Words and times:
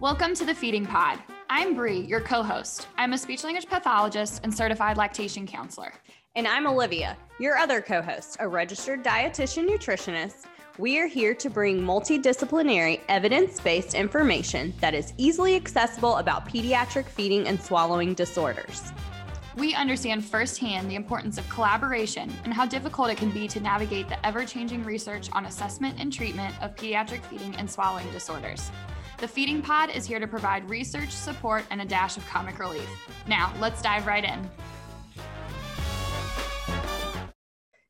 Welcome 0.00 0.34
to 0.36 0.46
the 0.46 0.54
Feeding 0.54 0.86
Pod. 0.86 1.18
I'm 1.50 1.74
Bri, 1.74 2.00
your 2.00 2.22
co 2.22 2.42
host. 2.42 2.88
I'm 2.96 3.12
a 3.12 3.18
speech 3.18 3.44
language 3.44 3.66
pathologist 3.66 4.40
and 4.42 4.54
certified 4.54 4.96
lactation 4.96 5.46
counselor. 5.46 5.92
And 6.36 6.48
I'm 6.48 6.66
Olivia, 6.66 7.18
your 7.38 7.58
other 7.58 7.82
co 7.82 8.00
host, 8.00 8.38
a 8.40 8.48
registered 8.48 9.04
dietitian 9.04 9.68
nutritionist. 9.68 10.46
We 10.78 10.98
are 10.98 11.06
here 11.06 11.34
to 11.34 11.50
bring 11.50 11.82
multidisciplinary, 11.82 13.00
evidence 13.10 13.60
based 13.60 13.92
information 13.92 14.72
that 14.80 14.94
is 14.94 15.12
easily 15.18 15.54
accessible 15.54 16.16
about 16.16 16.48
pediatric 16.48 17.04
feeding 17.04 17.46
and 17.46 17.60
swallowing 17.60 18.14
disorders. 18.14 18.94
We 19.54 19.74
understand 19.74 20.24
firsthand 20.24 20.90
the 20.90 20.94
importance 20.94 21.36
of 21.36 21.46
collaboration 21.50 22.32
and 22.44 22.54
how 22.54 22.64
difficult 22.64 23.10
it 23.10 23.18
can 23.18 23.32
be 23.32 23.46
to 23.48 23.60
navigate 23.60 24.08
the 24.08 24.26
ever 24.26 24.46
changing 24.46 24.82
research 24.82 25.28
on 25.32 25.44
assessment 25.44 26.00
and 26.00 26.10
treatment 26.10 26.54
of 26.62 26.74
pediatric 26.74 27.22
feeding 27.24 27.54
and 27.56 27.70
swallowing 27.70 28.10
disorders. 28.12 28.70
The 29.20 29.28
Feeding 29.28 29.60
Pod 29.60 29.90
is 29.90 30.06
here 30.06 30.18
to 30.18 30.26
provide 30.26 30.70
research, 30.70 31.10
support, 31.10 31.66
and 31.70 31.82
a 31.82 31.84
dash 31.84 32.16
of 32.16 32.26
comic 32.26 32.58
relief. 32.58 32.88
Now, 33.28 33.52
let's 33.60 33.82
dive 33.82 34.06
right 34.06 34.24
in. 34.24 34.50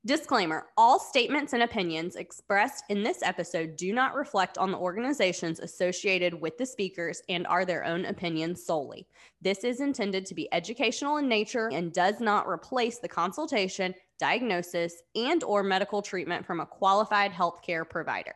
Disclaimer 0.05 0.67
All 0.77 0.99
statements 0.99 1.53
and 1.53 1.63
opinions 1.63 2.17
expressed 2.17 2.83
in 2.89 3.05
this 3.05 3.23
episode 3.23 3.77
do 3.77 3.93
not 3.93 4.17
reflect 4.17 4.59
on 4.59 4.73
the 4.73 4.79
organizations 4.79 5.61
associated 5.61 6.35
with 6.35 6.59
the 6.59 6.67
speakers 6.67 7.23
and 7.29 7.47
are 7.47 7.65
their 7.65 7.85
own 7.85 8.07
opinions 8.07 8.67
solely. 8.67 9.07
This 9.41 9.63
is 9.63 9.81
intended 9.81 10.27
to 10.27 10.35
be 10.35 10.53
educational 10.53 11.19
in 11.19 11.29
nature 11.29 11.71
and 11.73 11.93
does 11.93 12.19
not 12.19 12.49
replace 12.49 12.99
the 12.99 13.09
consultation, 13.09 13.95
diagnosis, 14.19 15.01
and 15.15 15.45
or 15.45 15.63
medical 15.63 16.03
treatment 16.03 16.45
from 16.45 16.59
a 16.59 16.67
qualified 16.67 17.31
healthcare 17.31 17.89
provider. 17.89 18.35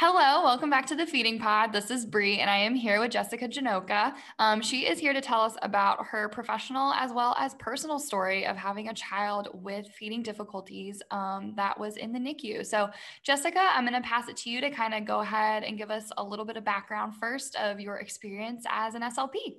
Hello, 0.00 0.44
welcome 0.44 0.70
back 0.70 0.86
to 0.86 0.94
the 0.94 1.04
Feeding 1.04 1.40
Pod. 1.40 1.72
This 1.72 1.90
is 1.90 2.06
Bri, 2.06 2.38
and 2.38 2.48
I 2.48 2.56
am 2.58 2.76
here 2.76 3.00
with 3.00 3.10
Jessica 3.10 3.48
Janocha. 3.48 4.14
Um, 4.38 4.62
she 4.62 4.86
is 4.86 5.00
here 5.00 5.12
to 5.12 5.20
tell 5.20 5.40
us 5.40 5.56
about 5.60 6.06
her 6.06 6.28
professional 6.28 6.92
as 6.92 7.12
well 7.12 7.34
as 7.36 7.54
personal 7.54 7.98
story 7.98 8.46
of 8.46 8.56
having 8.56 8.90
a 8.90 8.94
child 8.94 9.48
with 9.54 9.88
feeding 9.88 10.22
difficulties 10.22 11.02
um, 11.10 11.52
that 11.56 11.80
was 11.80 11.96
in 11.96 12.12
the 12.12 12.20
NICU. 12.20 12.64
So, 12.64 12.90
Jessica, 13.24 13.58
I'm 13.58 13.84
going 13.84 14.00
to 14.00 14.08
pass 14.08 14.28
it 14.28 14.36
to 14.36 14.50
you 14.50 14.60
to 14.60 14.70
kind 14.70 14.94
of 14.94 15.04
go 15.04 15.18
ahead 15.18 15.64
and 15.64 15.76
give 15.76 15.90
us 15.90 16.12
a 16.16 16.22
little 16.22 16.44
bit 16.44 16.56
of 16.56 16.64
background 16.64 17.16
first 17.16 17.56
of 17.56 17.80
your 17.80 17.96
experience 17.96 18.64
as 18.70 18.94
an 18.94 19.02
SLP. 19.02 19.56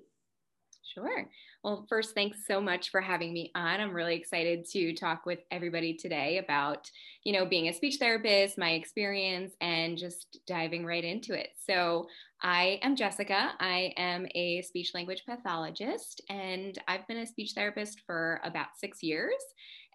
Sure. 0.94 1.30
Well, 1.64 1.86
first, 1.88 2.16
thanks 2.16 2.48
so 2.48 2.60
much 2.60 2.90
for 2.90 3.00
having 3.00 3.32
me 3.32 3.52
on. 3.54 3.80
I'm 3.80 3.92
really 3.94 4.16
excited 4.16 4.66
to 4.72 4.94
talk 4.96 5.26
with 5.26 5.40
everybody 5.52 5.94
today 5.94 6.40
about, 6.40 6.90
you 7.24 7.32
know, 7.32 7.46
being 7.46 7.68
a 7.68 7.74
speech 7.74 7.98
therapist, 8.00 8.58
my 8.58 8.72
experience, 8.72 9.54
and 9.62 9.98
just 9.98 10.40
diving 10.48 10.86
right 10.86 11.04
into 11.04 11.40
it. 11.40 11.50
So, 11.64 12.08
I 12.42 12.80
am 12.82 12.96
Jessica. 12.96 13.52
I 13.60 13.94
am 13.98 14.26
a 14.34 14.62
speech 14.64 14.94
language 14.96 15.24
pathologist, 15.28 16.22
and 16.30 16.78
I've 16.88 17.06
been 17.08 17.18
a 17.18 17.28
speech 17.28 17.52
therapist 17.54 18.02
for 18.08 18.40
about 18.44 18.78
six 18.78 19.04
years. 19.04 19.34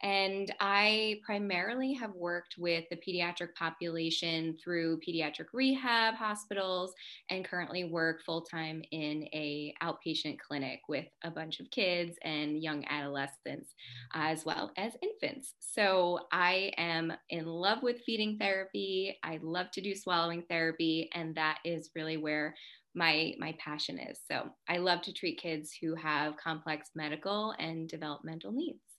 And 0.03 0.55
I 0.61 1.21
primarily 1.25 1.95
have 1.95 2.15
worked 2.15 2.57
with 2.59 2.85
the 2.91 2.97
pediatric 2.97 3.55
population 3.55 4.57
through 4.63 5.01
pediatric 5.01 5.47
rehab 5.53 6.15
hospitals 6.15 6.93
and 7.31 7.45
currently 7.45 7.85
work 7.85 8.23
full 8.23 8.43
time 8.43 8.83
in 8.91 9.25
a 9.33 9.75
outpatient 9.83 10.39
clinic 10.39 10.81
with 10.89 11.07
a 11.23 11.31
bunch 11.31 11.61
of 11.61 11.71
kids 11.71 12.17
and 12.23 12.63
young 12.63 12.85
adolescents 12.91 13.75
as 14.13 14.45
well 14.45 14.73
as 14.77 14.93
infants. 15.03 15.55
So 15.61 16.21
I 16.33 16.73
am 16.77 17.13
in 17.31 17.47
love 17.47 17.83
with 17.83 18.03
feeding 18.05 18.37
therapy. 18.39 19.19
I 19.23 19.39
love 19.43 19.71
to 19.73 19.81
do 19.81 19.95
swallowing 19.95 20.43
therapy 20.49 21.09
and 21.15 21.35
that 21.37 21.59
is 21.65 21.91
really 21.95 22.17
where 22.17 22.55
my 22.95 23.35
my 23.39 23.55
passion 23.59 23.99
is. 23.99 24.21
So 24.31 24.51
I 24.69 24.79
love 24.79 25.03
to 25.03 25.13
treat 25.13 25.41
kids 25.41 25.77
who 25.81 25.95
have 25.97 26.37
complex 26.37 26.91
medical 26.95 27.55
and 27.59 27.89
developmental 27.89 28.53
needs. 28.53 28.94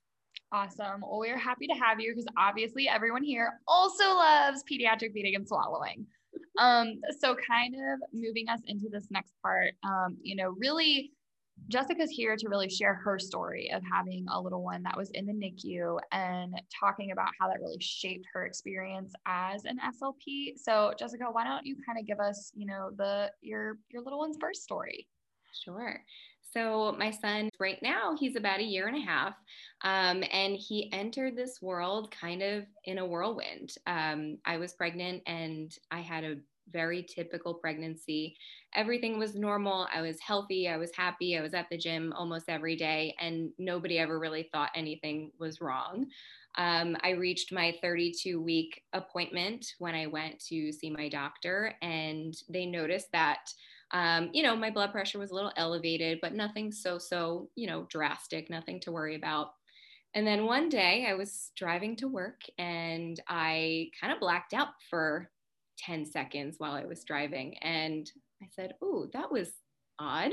Awesome. 0.56 1.02
Well, 1.02 1.20
we're 1.20 1.38
happy 1.38 1.68
to 1.68 1.74
have 1.74 2.00
you 2.00 2.14
because 2.14 2.28
obviously 2.38 2.88
everyone 2.88 3.24
here 3.24 3.60
also 3.68 4.06
loves 4.06 4.64
pediatric 4.64 5.12
feeding 5.12 5.36
and 5.36 5.46
swallowing. 5.46 6.06
Um, 6.58 7.02
so 7.20 7.36
kind 7.36 7.76
of 7.76 8.00
moving 8.14 8.48
us 8.48 8.62
into 8.66 8.88
this 8.90 9.08
next 9.12 9.34
part, 9.44 9.74
um, 9.84 10.16
you 10.22 10.38
know, 10.38 10.56
really 10.58 11.12
Jessica's 11.68 12.10
here 12.10 12.38
to 12.38 12.48
really 12.48 12.70
share 12.70 12.94
her 12.94 13.20
story 13.20 13.70
of 13.74 13.84
having 13.84 14.26
a 14.32 14.40
little 14.40 14.64
one 14.64 14.82
that 14.84 14.96
was 14.96 15.10
in 15.10 15.26
the 15.26 15.34
NICU 15.34 16.00
and 16.14 16.54
talking 16.80 17.12
about 17.12 17.32
how 17.38 17.50
that 17.50 17.60
really 17.60 17.82
shaped 17.82 18.26
her 18.34 18.46
experience 18.46 19.12
as 19.26 19.66
an 19.66 19.78
SLP. 19.80 20.54
So, 20.56 20.94
Jessica, 20.98 21.26
why 21.30 21.44
don't 21.44 21.66
you 21.66 21.76
kind 21.86 22.00
of 22.00 22.08
give 22.08 22.22
us, 22.22 22.54
you 22.56 22.66
know, 22.66 22.92
the 22.96 23.30
your 23.42 23.78
your 23.90 24.02
little 24.04 24.20
one's 24.20 24.38
first 24.40 24.64
story? 24.64 25.06
Sure. 25.66 26.02
So, 26.56 26.96
my 26.98 27.12
son, 27.12 27.50
right 27.60 27.80
now, 27.82 28.16
he's 28.18 28.38
about 28.38 28.62
a 28.62 28.64
year 28.64 28.88
and 28.88 28.96
a 28.96 29.06
half, 29.06 29.34
um, 29.82 30.24
and 30.32 30.56
he 30.56 30.90
entered 30.94 31.36
this 31.36 31.62
world 31.62 32.12
kind 32.12 32.42
of 32.42 32.64
in 32.86 32.98
a 32.98 33.06
whirlwind. 33.06 33.74
Um, 33.88 34.38
I 34.46 34.58
was 34.58 34.74
pregnant 34.74 35.22
and 35.28 35.78
I 35.92 36.00
had 36.00 36.24
a 36.24 36.38
very 36.72 37.04
typical 37.04 37.56
pregnancy. 37.56 38.38
Everything 38.74 39.20
was 39.20 39.36
normal. 39.36 39.88
I 39.94 40.02
was 40.02 40.20
healthy. 40.22 40.70
I 40.70 40.78
was 40.78 40.96
happy. 40.96 41.38
I 41.38 41.42
was 41.42 41.54
at 41.54 41.68
the 41.70 41.78
gym 41.78 42.14
almost 42.14 42.46
every 42.48 42.78
day, 42.78 43.16
and 43.20 43.52
nobody 43.60 44.00
ever 44.00 44.18
really 44.18 44.50
thought 44.54 44.72
anything 44.76 45.32
was 45.38 45.60
wrong. 45.60 46.08
Um, 46.58 46.96
I 47.04 47.12
reached 47.12 47.52
my 47.52 47.76
32 47.82 48.42
week 48.42 48.82
appointment 48.94 49.74
when 49.80 49.94
I 49.94 50.08
went 50.08 50.40
to 50.46 50.72
see 50.72 50.90
my 50.90 51.10
doctor, 51.10 51.74
and 51.82 52.34
they 52.50 52.66
noticed 52.66 53.12
that 53.12 53.50
um, 53.92 54.30
you 54.34 54.44
know, 54.44 54.56
my 54.56 54.70
blood 54.72 54.92
pressure 54.92 55.20
was 55.20 55.32
a 55.32 55.36
little 55.36 55.52
elevated, 55.58 56.20
but 56.22 56.34
nothing 56.34 56.72
so, 56.72 56.98
so, 56.98 57.50
you 57.56 57.68
know, 57.68 57.86
drastic, 57.90 58.50
nothing 58.50 58.80
to 58.82 58.92
worry 58.92 59.16
about. 59.16 59.52
And 60.14 60.26
then 60.26 60.46
one 60.46 60.70
day 60.70 61.06
I 61.08 61.14
was 61.14 61.52
driving 61.56 61.96
to 61.98 62.08
work 62.08 62.42
and 62.58 63.20
I 63.28 63.90
kind 64.00 64.14
of 64.14 64.20
blacked 64.20 64.54
out 64.54 64.70
for 64.90 65.30
10 65.78 66.06
seconds 66.06 66.56
while 66.58 66.74
I 66.74 66.86
was 66.86 67.04
driving. 67.04 67.58
And 67.60 68.10
I 68.42 68.48
said, 68.50 68.76
Oh, 68.82 69.10
that 69.14 69.32
was 69.32 69.52
odd. 70.00 70.32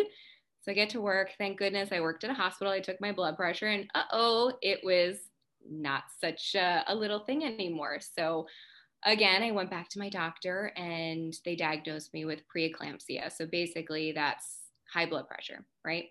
So 0.61 0.71
I 0.71 0.75
get 0.75 0.91
to 0.91 1.01
work. 1.01 1.33
Thank 1.37 1.59
goodness 1.59 1.91
I 1.91 2.01
worked 2.01 2.23
at 2.23 2.31
a 2.31 2.35
hospital. 2.35 2.73
I 2.73 2.81
took 2.81 3.01
my 3.01 3.11
blood 3.13 3.37
pressure 3.37 3.67
and 3.67 3.91
uh 3.95 4.05
oh, 4.13 4.53
it 4.63 4.81
was 4.85 5.17
not 5.69 6.05
such 6.21 6.55
a, 6.55 6.85
a 6.87 6.95
little 6.95 7.21
thing 7.21 7.45
anymore. 7.45 7.99
So 8.01 8.47
again, 9.05 9.43
I 9.43 9.51
went 9.51 9.71
back 9.71 9.89
to 9.91 9.99
my 9.99 10.09
doctor 10.09 10.73
and 10.77 11.35
they 11.45 11.57
diagnosed 11.57 12.13
me 12.15 12.25
with 12.25 12.43
preeclampsia. 12.55 13.33
So 13.33 13.47
basically, 13.47 14.13
that's 14.13 14.59
high 14.93 15.07
blood 15.07 15.29
pressure, 15.29 15.65
right? 15.85 16.07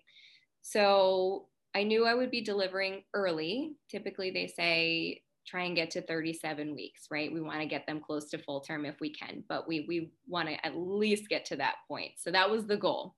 So 0.62 1.46
I 1.74 1.82
knew 1.84 2.06
I 2.06 2.14
would 2.14 2.30
be 2.30 2.42
delivering 2.42 3.02
early. 3.14 3.76
Typically, 3.90 4.30
they 4.30 4.46
say 4.46 5.22
try 5.46 5.64
and 5.64 5.74
get 5.74 5.90
to 5.90 6.02
37 6.02 6.74
weeks, 6.74 7.06
right? 7.10 7.32
We 7.32 7.40
want 7.40 7.60
to 7.60 7.66
get 7.66 7.86
them 7.86 8.00
close 8.00 8.30
to 8.30 8.38
full 8.38 8.60
term 8.60 8.84
if 8.84 9.00
we 9.00 9.12
can, 9.12 9.42
but 9.48 9.66
we, 9.66 9.84
we 9.88 10.12
want 10.28 10.48
to 10.48 10.66
at 10.66 10.76
least 10.76 11.28
get 11.28 11.44
to 11.46 11.56
that 11.56 11.76
point. 11.88 12.12
So 12.18 12.30
that 12.30 12.48
was 12.48 12.66
the 12.66 12.76
goal. 12.76 13.16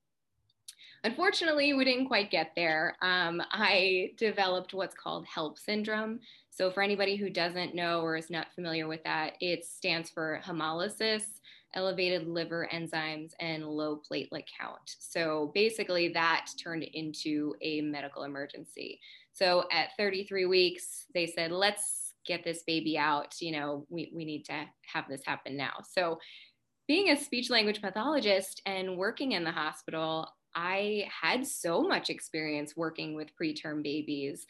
Unfortunately, 1.04 1.74
we 1.74 1.84
didn't 1.84 2.06
quite 2.06 2.30
get 2.30 2.52
there. 2.56 2.96
Um, 3.02 3.42
I 3.52 4.12
developed 4.16 4.72
what's 4.72 4.94
called 4.94 5.26
HELLP 5.26 5.58
syndrome. 5.58 6.18
So, 6.48 6.70
for 6.70 6.82
anybody 6.82 7.16
who 7.16 7.28
doesn't 7.28 7.74
know 7.74 8.00
or 8.00 8.16
is 8.16 8.30
not 8.30 8.54
familiar 8.54 8.88
with 8.88 9.04
that, 9.04 9.34
it 9.38 9.66
stands 9.66 10.08
for 10.08 10.40
hemolysis, 10.42 11.24
elevated 11.74 12.26
liver 12.26 12.66
enzymes, 12.72 13.32
and 13.38 13.66
low 13.66 14.00
platelet 14.10 14.44
count. 14.58 14.96
So, 14.98 15.50
basically, 15.54 16.08
that 16.14 16.46
turned 16.62 16.84
into 16.84 17.54
a 17.60 17.82
medical 17.82 18.22
emergency. 18.22 18.98
So, 19.34 19.64
at 19.70 19.90
33 19.98 20.46
weeks, 20.46 21.04
they 21.12 21.26
said, 21.26 21.52
let's 21.52 22.14
get 22.26 22.44
this 22.44 22.62
baby 22.66 22.96
out. 22.96 23.34
You 23.42 23.52
know, 23.52 23.86
we, 23.90 24.10
we 24.14 24.24
need 24.24 24.46
to 24.46 24.64
have 24.90 25.04
this 25.06 25.20
happen 25.26 25.54
now. 25.54 25.74
So, 25.86 26.18
being 26.88 27.10
a 27.10 27.20
speech 27.20 27.50
language 27.50 27.82
pathologist 27.82 28.62
and 28.64 28.96
working 28.96 29.32
in 29.32 29.44
the 29.44 29.52
hospital, 29.52 30.28
I 30.54 31.08
had 31.22 31.46
so 31.46 31.82
much 31.82 32.10
experience 32.10 32.76
working 32.76 33.14
with 33.14 33.36
preterm 33.36 33.82
babies. 33.82 34.46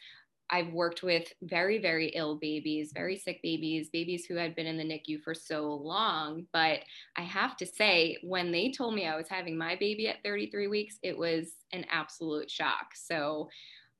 I've 0.49 0.71
worked 0.73 1.01
with 1.01 1.31
very, 1.41 1.79
very 1.79 2.07
ill 2.09 2.35
babies, 2.35 2.91
very 2.93 3.17
sick 3.17 3.41
babies, 3.41 3.89
babies 3.89 4.25
who 4.25 4.35
had 4.35 4.55
been 4.55 4.67
in 4.67 4.77
the 4.77 4.83
NICU 4.83 5.21
for 5.23 5.33
so 5.33 5.73
long. 5.73 6.45
But 6.53 6.81
I 7.15 7.21
have 7.21 7.57
to 7.57 7.65
say, 7.65 8.17
when 8.21 8.51
they 8.51 8.71
told 8.71 8.93
me 8.93 9.07
I 9.07 9.15
was 9.15 9.27
having 9.27 9.57
my 9.57 9.75
baby 9.75 10.07
at 10.07 10.21
33 10.23 10.67
weeks, 10.67 10.99
it 11.01 11.17
was 11.17 11.53
an 11.71 11.85
absolute 11.89 12.51
shock. 12.51 12.93
So, 12.93 13.49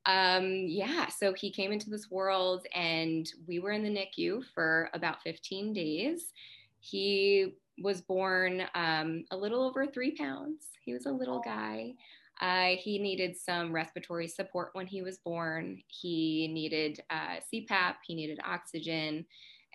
um, 0.06 0.66
yeah, 0.68 1.08
so 1.08 1.34
he 1.34 1.52
came 1.52 1.72
into 1.72 1.90
this 1.90 2.12
world 2.12 2.68
and 2.76 3.28
we 3.48 3.58
were 3.58 3.72
in 3.72 3.84
the 3.84 3.90
NICU 3.90 4.44
for 4.54 4.90
about 4.94 5.24
15 5.24 5.74
days. 5.74 6.32
He 6.80 7.56
was 7.78 8.02
born 8.02 8.64
um, 8.74 9.26
a 9.32 9.38
little 9.38 9.64
over 9.64 9.86
three 9.86 10.16
pounds. 10.16 10.70
He 10.82 10.94
was 10.94 11.06
a 11.06 11.12
little 11.12 11.42
guy. 11.44 11.94
Uh, 12.42 12.72
he 12.78 13.00
needed 13.00 13.38
some 13.38 13.72
respiratory 13.72 14.28
support 14.28 14.70
when 14.74 14.88
he 14.88 15.02
was 15.02 15.20
born. 15.20 15.82
He 15.88 16.50
needed 16.52 17.02
uh, 17.10 17.38
CPAP, 17.54 17.96
he 18.06 18.16
needed 18.16 18.40
oxygen, 18.44 19.26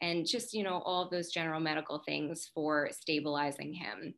and 0.02 0.26
just, 0.26 0.52
you 0.52 0.62
know, 0.62 0.82
all 0.85 1.02
of 1.02 1.11
those 1.11 1.31
general 1.31 1.61
medical 1.61 2.02
things 2.06 2.50
for 2.55 2.88
stabilizing 2.93 3.73
him. 3.73 4.14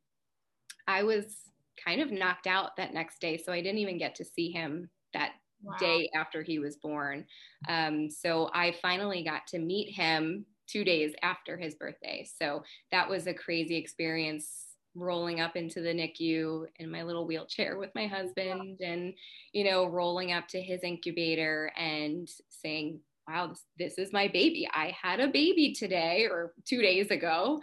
I 0.87 1.03
was 1.03 1.37
kind 1.83 2.01
of 2.01 2.11
knocked 2.11 2.47
out 2.47 2.77
that 2.77 2.95
next 2.95 3.21
day. 3.21 3.37
So 3.37 3.53
I 3.53 3.61
didn't 3.61 3.79
even 3.79 3.99
get 3.99 4.15
to 4.17 4.25
see 4.25 4.51
him 4.51 4.89
that 5.15 5.33
wow. 5.63 5.77
day 5.79 6.09
after 6.15 6.43
he 6.43 6.59
was 6.59 6.77
born. 6.77 7.25
Um, 7.69 8.11
so 8.11 8.51
I 8.53 8.75
finally 8.83 9.23
got 9.23 9.47
to 9.49 9.59
meet 9.59 9.93
him 9.95 10.47
two 10.73 10.85
days 10.85 11.13
after 11.23 11.57
his 11.57 11.75
birthday. 11.75 12.27
So 12.39 12.63
that 12.91 13.09
was 13.09 13.27
a 13.27 13.35
crazy 13.35 13.77
experience 13.77 14.77
rolling 14.95 15.41
up 15.41 15.57
into 15.57 15.81
the 15.81 15.89
NICU 15.89 16.67
in 16.77 16.91
my 16.91 17.03
little 17.03 17.27
wheelchair 17.27 17.79
with 17.79 17.91
my 17.95 18.07
husband 18.07 18.81
and, 18.81 19.15
you 19.53 19.65
know, 19.65 19.87
rolling 19.87 20.33
up 20.33 20.49
to 20.49 20.61
his 20.61 20.83
incubator 20.83 21.71
and 21.77 22.29
saying, 22.49 23.01
wow, 23.29 23.49
this, 23.49 23.65
this 23.79 23.99
is 23.99 24.13
my 24.13 24.29
baby. 24.29 24.69
I 24.73 24.95
had 25.01 25.21
a 25.21 25.29
baby 25.29 25.73
today 25.73 26.27
or 26.31 26.53
two 26.67 26.83
days 26.83 27.11
ago. 27.11 27.61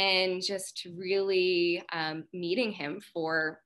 And 0.00 0.40
just 0.40 0.86
really 0.96 1.82
um, 1.92 2.22
meeting 2.32 2.70
him 2.70 3.00
for 3.12 3.60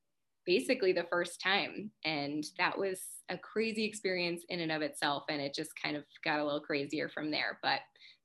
basically 0.47 0.95
the 0.95 1.07
first 1.11 1.43
time. 1.43 1.91
And 2.07 2.43
that 2.57 2.79
was 2.79 3.01
a 3.29 3.37
crazy 3.37 3.85
experience 3.85 4.43
in 4.49 4.61
and 4.61 4.73
of 4.73 4.81
itself. 4.81 5.25
And 5.29 5.43
it 5.43 5.55
just 5.55 5.71
kind 5.83 5.95
of 5.95 6.05
got 6.25 6.41
a 6.41 6.45
little 6.45 6.61
crazier 6.61 7.11
from 7.11 7.31
there. 7.31 7.59
But 7.63 7.81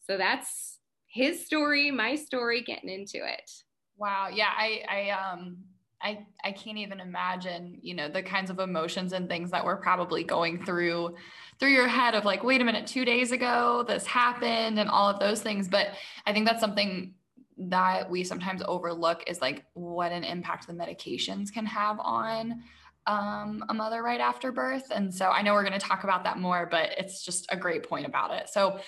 so 0.09 0.17
that's 0.17 0.79
his 1.05 1.45
story, 1.45 1.91
my 1.91 2.15
story, 2.15 2.61
getting 2.61 2.89
into 2.89 3.17
it. 3.17 3.51
Wow. 3.97 4.29
Yeah. 4.31 4.49
I, 4.55 4.83
I, 4.87 5.09
um, 5.09 5.57
I, 6.01 6.25
I 6.43 6.51
can't 6.51 6.77
even 6.77 6.99
imagine, 6.99 7.79
you 7.81 7.95
know, 7.95 8.07
the 8.07 8.21
kinds 8.21 8.49
of 8.49 8.59
emotions 8.59 9.13
and 9.13 9.27
things 9.27 9.51
that 9.51 9.65
we're 9.65 9.77
probably 9.77 10.23
going 10.23 10.63
through 10.63 11.15
through 11.59 11.71
your 11.71 11.87
head 11.87 12.13
of 12.13 12.23
like, 12.23 12.43
wait 12.43 12.61
a 12.61 12.63
minute, 12.63 12.85
two 12.85 13.03
days 13.03 13.31
ago, 13.31 13.83
this 13.87 14.05
happened 14.05 14.79
and 14.79 14.89
all 14.89 15.09
of 15.09 15.19
those 15.19 15.41
things. 15.41 15.67
But 15.67 15.87
I 16.25 16.33
think 16.33 16.45
that's 16.45 16.61
something 16.61 17.15
that 17.57 18.07
we 18.09 18.23
sometimes 18.23 18.61
overlook 18.67 19.23
is 19.25 19.41
like 19.41 19.65
what 19.73 20.11
an 20.11 20.23
impact 20.23 20.67
the 20.67 20.73
medications 20.73 21.51
can 21.51 21.65
have 21.65 21.99
on 21.99 22.61
um, 23.07 23.63
a 23.69 23.73
mother 23.73 24.03
right 24.03 24.19
after 24.19 24.51
birth. 24.51 24.91
And 24.91 25.11
so 25.11 25.29
I 25.29 25.41
know 25.41 25.53
we're 25.53 25.67
going 25.67 25.79
to 25.79 25.85
talk 25.85 26.03
about 26.03 26.23
that 26.25 26.37
more, 26.37 26.67
but 26.69 26.91
it's 26.97 27.25
just 27.25 27.47
a 27.49 27.57
great 27.57 27.89
point 27.89 28.05
about 28.05 28.31
it. 28.33 28.49
So, 28.49 28.79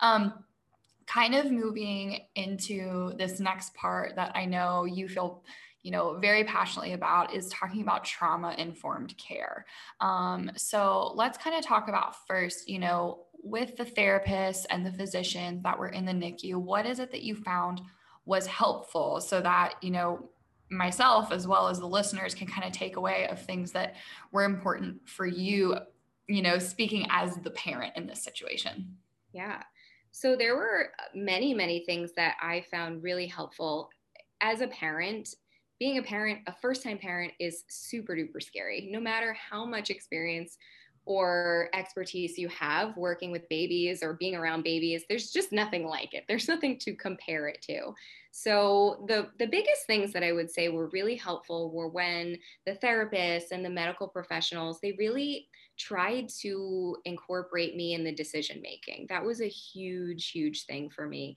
um, 0.00 0.34
kind 1.08 1.34
of 1.34 1.50
moving 1.50 2.20
into 2.34 3.14
this 3.16 3.40
next 3.40 3.74
part 3.74 4.14
that 4.16 4.32
I 4.34 4.44
know 4.44 4.84
you 4.84 5.08
feel 5.08 5.42
you 5.82 5.90
know 5.90 6.18
very 6.18 6.44
passionately 6.44 6.92
about 6.92 7.34
is 7.34 7.48
talking 7.48 7.80
about 7.80 8.04
trauma 8.04 8.54
informed 8.58 9.16
care. 9.16 9.64
Um, 10.00 10.50
so 10.56 11.12
let's 11.14 11.38
kind 11.38 11.56
of 11.56 11.64
talk 11.64 11.88
about 11.88 12.26
first 12.26 12.68
you 12.68 12.78
know 12.78 13.24
with 13.42 13.76
the 13.76 13.84
therapists 13.84 14.66
and 14.68 14.84
the 14.84 14.92
physicians 14.92 15.62
that 15.62 15.78
were 15.78 15.88
in 15.88 16.04
the 16.04 16.12
nicu 16.12 16.58
what 16.58 16.84
is 16.84 16.98
it 16.98 17.12
that 17.12 17.22
you 17.22 17.36
found 17.36 17.80
was 18.24 18.46
helpful 18.46 19.20
so 19.20 19.40
that 19.40 19.74
you 19.80 19.90
know 19.90 20.28
myself 20.70 21.30
as 21.32 21.46
well 21.46 21.68
as 21.68 21.78
the 21.78 21.86
listeners 21.86 22.34
can 22.34 22.48
kind 22.48 22.66
of 22.66 22.72
take 22.72 22.96
away 22.96 23.26
of 23.28 23.40
things 23.40 23.72
that 23.72 23.94
were 24.32 24.42
important 24.42 25.08
for 25.08 25.24
you 25.24 25.76
you 26.26 26.42
know 26.42 26.58
speaking 26.58 27.06
as 27.10 27.36
the 27.36 27.50
parent 27.50 27.96
in 27.96 28.06
this 28.06 28.22
situation? 28.22 28.96
Yeah 29.32 29.62
so 30.18 30.34
there 30.34 30.56
were 30.56 30.90
many, 31.14 31.54
many 31.54 31.84
things 31.84 32.10
that 32.16 32.36
I 32.42 32.64
found 32.72 33.04
really 33.04 33.28
helpful 33.28 33.88
as 34.40 34.62
a 34.62 34.66
parent. 34.66 35.32
Being 35.78 35.98
a 35.98 36.02
parent, 36.02 36.40
a 36.48 36.52
first 36.52 36.82
time 36.82 36.98
parent, 36.98 37.34
is 37.38 37.62
super 37.68 38.16
duper 38.16 38.42
scary. 38.42 38.88
No 38.90 38.98
matter 38.98 39.32
how 39.34 39.64
much 39.64 39.90
experience 39.90 40.58
or 41.08 41.70
expertise 41.72 42.36
you 42.36 42.48
have 42.48 42.96
working 42.96 43.32
with 43.32 43.48
babies 43.48 44.02
or 44.02 44.14
being 44.14 44.36
around 44.36 44.62
babies 44.62 45.04
there's 45.08 45.30
just 45.30 45.52
nothing 45.52 45.86
like 45.86 46.12
it 46.12 46.24
there's 46.28 46.48
nothing 46.54 46.78
to 46.78 46.94
compare 46.94 47.48
it 47.48 47.60
to 47.62 47.92
so 48.30 49.04
the 49.08 49.28
the 49.38 49.46
biggest 49.46 49.86
things 49.86 50.12
that 50.12 50.22
i 50.22 50.32
would 50.32 50.50
say 50.50 50.68
were 50.68 50.90
really 50.92 51.16
helpful 51.16 51.70
were 51.72 51.88
when 51.88 52.36
the 52.66 52.72
therapists 52.72 53.52
and 53.52 53.64
the 53.64 53.70
medical 53.70 54.06
professionals 54.06 54.78
they 54.80 54.92
really 54.98 55.48
tried 55.78 56.28
to 56.40 56.96
incorporate 57.04 57.76
me 57.76 57.94
in 57.94 58.04
the 58.04 58.12
decision 58.12 58.60
making. 58.60 59.06
That 59.08 59.24
was 59.24 59.40
a 59.40 59.48
huge, 59.48 60.30
huge 60.30 60.66
thing 60.66 60.90
for 60.90 61.06
me. 61.06 61.36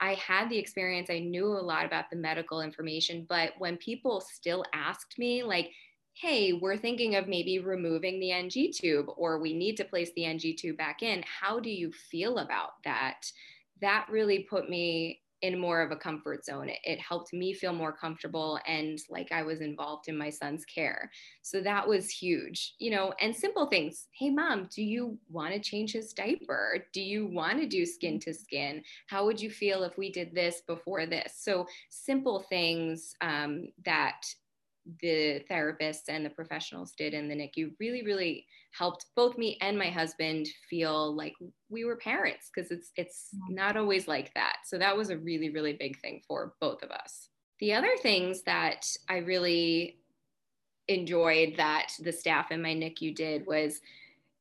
I 0.00 0.14
had 0.14 0.48
the 0.48 0.58
experience, 0.58 1.10
I 1.10 1.20
knew 1.20 1.46
a 1.46 1.62
lot 1.62 1.84
about 1.84 2.10
the 2.10 2.16
medical 2.16 2.62
information, 2.62 3.24
but 3.28 3.52
when 3.58 3.76
people 3.76 4.20
still 4.20 4.64
asked 4.74 5.16
me, 5.16 5.44
like, 5.44 5.70
hey, 6.14 6.52
we're 6.52 6.76
thinking 6.76 7.16
of 7.16 7.26
maybe 7.26 7.58
removing 7.58 8.20
the 8.20 8.32
NG 8.32 8.70
tube, 8.72 9.06
or 9.16 9.38
we 9.38 9.54
need 9.54 9.76
to 9.76 9.84
place 9.84 10.10
the 10.14 10.24
NG 10.24 10.54
tube 10.56 10.76
back 10.76 11.02
in, 11.02 11.24
how 11.26 11.58
do 11.58 11.70
you 11.70 11.90
feel 11.92 12.38
about 12.38 12.72
that? 12.84 13.26
That 13.80 14.06
really 14.10 14.46
put 14.48 14.68
me 14.68 15.22
in 15.42 15.58
more 15.58 15.82
of 15.82 15.90
a 15.90 15.96
comfort 15.96 16.44
zone. 16.44 16.68
It, 16.68 16.78
it, 16.84 17.00
helped 17.00 17.32
me 17.32 17.52
feel 17.52 17.72
more 17.72 17.92
comfortable 17.92 18.60
and 18.66 18.98
like 19.10 19.32
I 19.32 19.42
was 19.42 19.60
involved 19.60 20.08
in 20.08 20.16
my 20.16 20.30
son's 20.30 20.64
care. 20.64 21.10
So 21.42 21.60
that 21.62 21.86
was 21.86 22.08
huge, 22.08 22.74
you 22.78 22.92
know, 22.92 23.12
and 23.20 23.34
simple 23.34 23.66
things. 23.66 24.06
Hey, 24.16 24.30
mom, 24.30 24.68
do 24.74 24.82
you 24.82 25.18
want 25.28 25.52
to 25.52 25.60
change 25.60 25.92
his 25.92 26.12
diaper? 26.12 26.86
Do 26.92 27.02
you 27.02 27.26
want 27.26 27.58
to 27.58 27.66
do 27.66 27.84
skin 27.84 28.20
to 28.20 28.32
skin? 28.32 28.82
How 29.08 29.26
would 29.26 29.40
you 29.40 29.50
feel 29.50 29.82
if 29.82 29.98
we 29.98 30.12
did 30.12 30.32
this 30.32 30.62
before 30.66 31.06
this? 31.06 31.34
So 31.36 31.66
simple 31.90 32.46
things 32.48 33.14
um, 33.20 33.66
that 33.84 34.22
the 35.00 35.42
therapists 35.50 36.08
and 36.08 36.24
the 36.24 36.30
professionals 36.30 36.92
did 36.96 37.14
in 37.14 37.28
the 37.28 37.34
NICU 37.34 37.72
really, 37.78 38.02
really 38.02 38.46
helped 38.72 39.06
both 39.14 39.38
me 39.38 39.58
and 39.60 39.78
my 39.78 39.90
husband 39.90 40.48
feel 40.68 41.14
like 41.14 41.34
we 41.68 41.84
were 41.84 41.96
parents 41.96 42.50
because 42.52 42.70
it's 42.70 42.90
it's 42.96 43.28
mm-hmm. 43.34 43.54
not 43.54 43.76
always 43.76 44.08
like 44.08 44.32
that. 44.34 44.56
So 44.64 44.78
that 44.78 44.96
was 44.96 45.10
a 45.10 45.18
really, 45.18 45.50
really 45.50 45.74
big 45.74 46.00
thing 46.00 46.22
for 46.26 46.54
both 46.60 46.82
of 46.82 46.90
us. 46.90 47.28
The 47.60 47.74
other 47.74 47.92
things 48.02 48.42
that 48.42 48.86
I 49.08 49.18
really 49.18 49.98
enjoyed 50.88 51.54
that 51.56 51.92
the 52.00 52.12
staff 52.12 52.50
in 52.50 52.60
my 52.60 52.74
NICU 52.74 53.14
did 53.14 53.46
was 53.46 53.80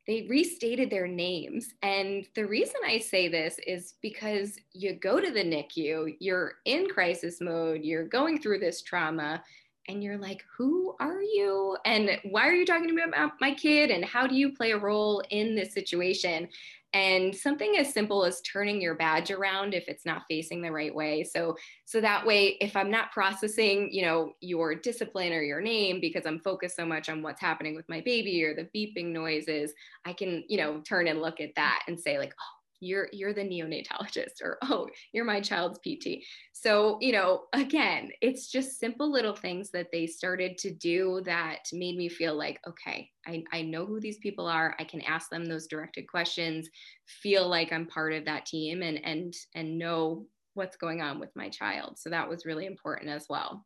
they 0.07 0.25
restated 0.29 0.89
their 0.89 1.07
names. 1.07 1.73
And 1.83 2.25
the 2.35 2.47
reason 2.47 2.81
I 2.85 2.97
say 2.97 3.27
this 3.27 3.59
is 3.67 3.93
because 4.01 4.57
you 4.73 4.93
go 4.93 5.19
to 5.19 5.31
the 5.31 5.43
NICU, 5.43 6.15
you're 6.19 6.53
in 6.65 6.87
crisis 6.89 7.39
mode, 7.39 7.81
you're 7.83 8.07
going 8.07 8.39
through 8.41 8.59
this 8.59 8.81
trauma, 8.81 9.43
and 9.87 10.03
you're 10.03 10.17
like, 10.17 10.43
who 10.57 10.95
are 10.99 11.21
you? 11.21 11.77
And 11.85 12.19
why 12.23 12.47
are 12.47 12.53
you 12.53 12.65
talking 12.65 12.87
to 12.87 12.93
me 12.93 13.03
about 13.03 13.31
my 13.41 13.53
kid? 13.53 13.89
And 13.89 14.05
how 14.05 14.27
do 14.27 14.35
you 14.35 14.53
play 14.53 14.71
a 14.71 14.77
role 14.77 15.23
in 15.29 15.55
this 15.55 15.73
situation? 15.73 16.47
And 16.93 17.33
something 17.33 17.77
as 17.77 17.93
simple 17.93 18.25
as 18.25 18.41
turning 18.41 18.81
your 18.81 18.95
badge 18.95 19.31
around 19.31 19.73
if 19.73 19.87
it's 19.87 20.05
not 20.05 20.23
facing 20.27 20.61
the 20.61 20.71
right 20.71 20.93
way. 20.93 21.23
So, 21.23 21.55
so 21.85 22.01
that 22.01 22.25
way, 22.25 22.57
if 22.59 22.75
I'm 22.75 22.91
not 22.91 23.11
processing, 23.11 23.89
you 23.93 24.01
know, 24.01 24.33
your 24.41 24.75
discipline 24.75 25.31
or 25.31 25.41
your 25.41 25.61
name 25.61 26.01
because 26.01 26.25
I'm 26.25 26.39
focused 26.39 26.75
so 26.75 26.85
much 26.85 27.07
on 27.07 27.21
what's 27.21 27.39
happening 27.39 27.75
with 27.75 27.87
my 27.87 28.01
baby 28.01 28.43
or 28.43 28.53
the 28.53 28.69
beeping 28.75 29.13
noises, 29.13 29.71
I 30.05 30.11
can, 30.11 30.43
you 30.49 30.57
know, 30.57 30.81
turn 30.81 31.07
and 31.07 31.21
look 31.21 31.39
at 31.39 31.55
that 31.55 31.83
and 31.87 31.97
say 31.97 32.19
like, 32.19 32.33
oh, 32.37 32.60
you're 32.81 33.07
you're 33.13 33.33
the 33.33 33.41
neonatologist 33.41 34.41
or 34.43 34.57
oh 34.63 34.87
you're 35.13 35.23
my 35.23 35.39
child's 35.39 35.79
pt 35.79 36.23
so 36.51 36.97
you 36.99 37.13
know 37.13 37.43
again 37.53 38.09
it's 38.21 38.51
just 38.51 38.79
simple 38.79 39.09
little 39.09 39.35
things 39.35 39.71
that 39.71 39.87
they 39.91 40.05
started 40.05 40.57
to 40.57 40.71
do 40.71 41.21
that 41.23 41.59
made 41.71 41.95
me 41.95 42.09
feel 42.09 42.35
like 42.35 42.59
okay 42.67 43.09
I, 43.25 43.43
I 43.53 43.61
know 43.61 43.85
who 43.85 43.99
these 43.99 44.17
people 44.17 44.47
are. 44.47 44.75
I 44.79 44.83
can 44.83 45.01
ask 45.01 45.29
them 45.29 45.45
those 45.45 45.67
directed 45.67 46.07
questions 46.07 46.67
feel 47.05 47.47
like 47.47 47.71
i'm 47.71 47.85
part 47.85 48.13
of 48.13 48.25
that 48.25 48.45
team 48.45 48.81
and 48.81 48.99
and 49.05 49.33
and 49.53 49.77
know 49.77 50.25
what's 50.53 50.75
going 50.75 51.01
on 51.01 51.19
with 51.19 51.29
my 51.35 51.49
child. 51.49 51.97
So 51.97 52.09
that 52.09 52.27
was 52.27 52.45
really 52.45 52.65
important 52.65 53.09
as 53.09 53.27
well. 53.29 53.65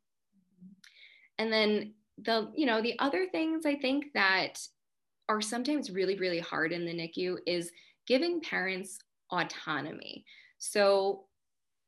And 1.39 1.51
then 1.51 1.93
the 2.23 2.51
you 2.55 2.65
know 2.65 2.81
the 2.81 2.97
other 2.99 3.27
things 3.31 3.65
i 3.65 3.75
think 3.75 4.05
that 4.13 4.57
are 5.27 5.41
sometimes 5.41 5.91
really 5.91 6.15
really 6.17 6.39
hard 6.39 6.71
in 6.71 6.85
the 6.85 6.93
nicu 6.93 7.37
is 7.45 7.71
giving 8.07 8.41
parents 8.41 8.99
autonomy. 9.31 10.25
So 10.57 11.25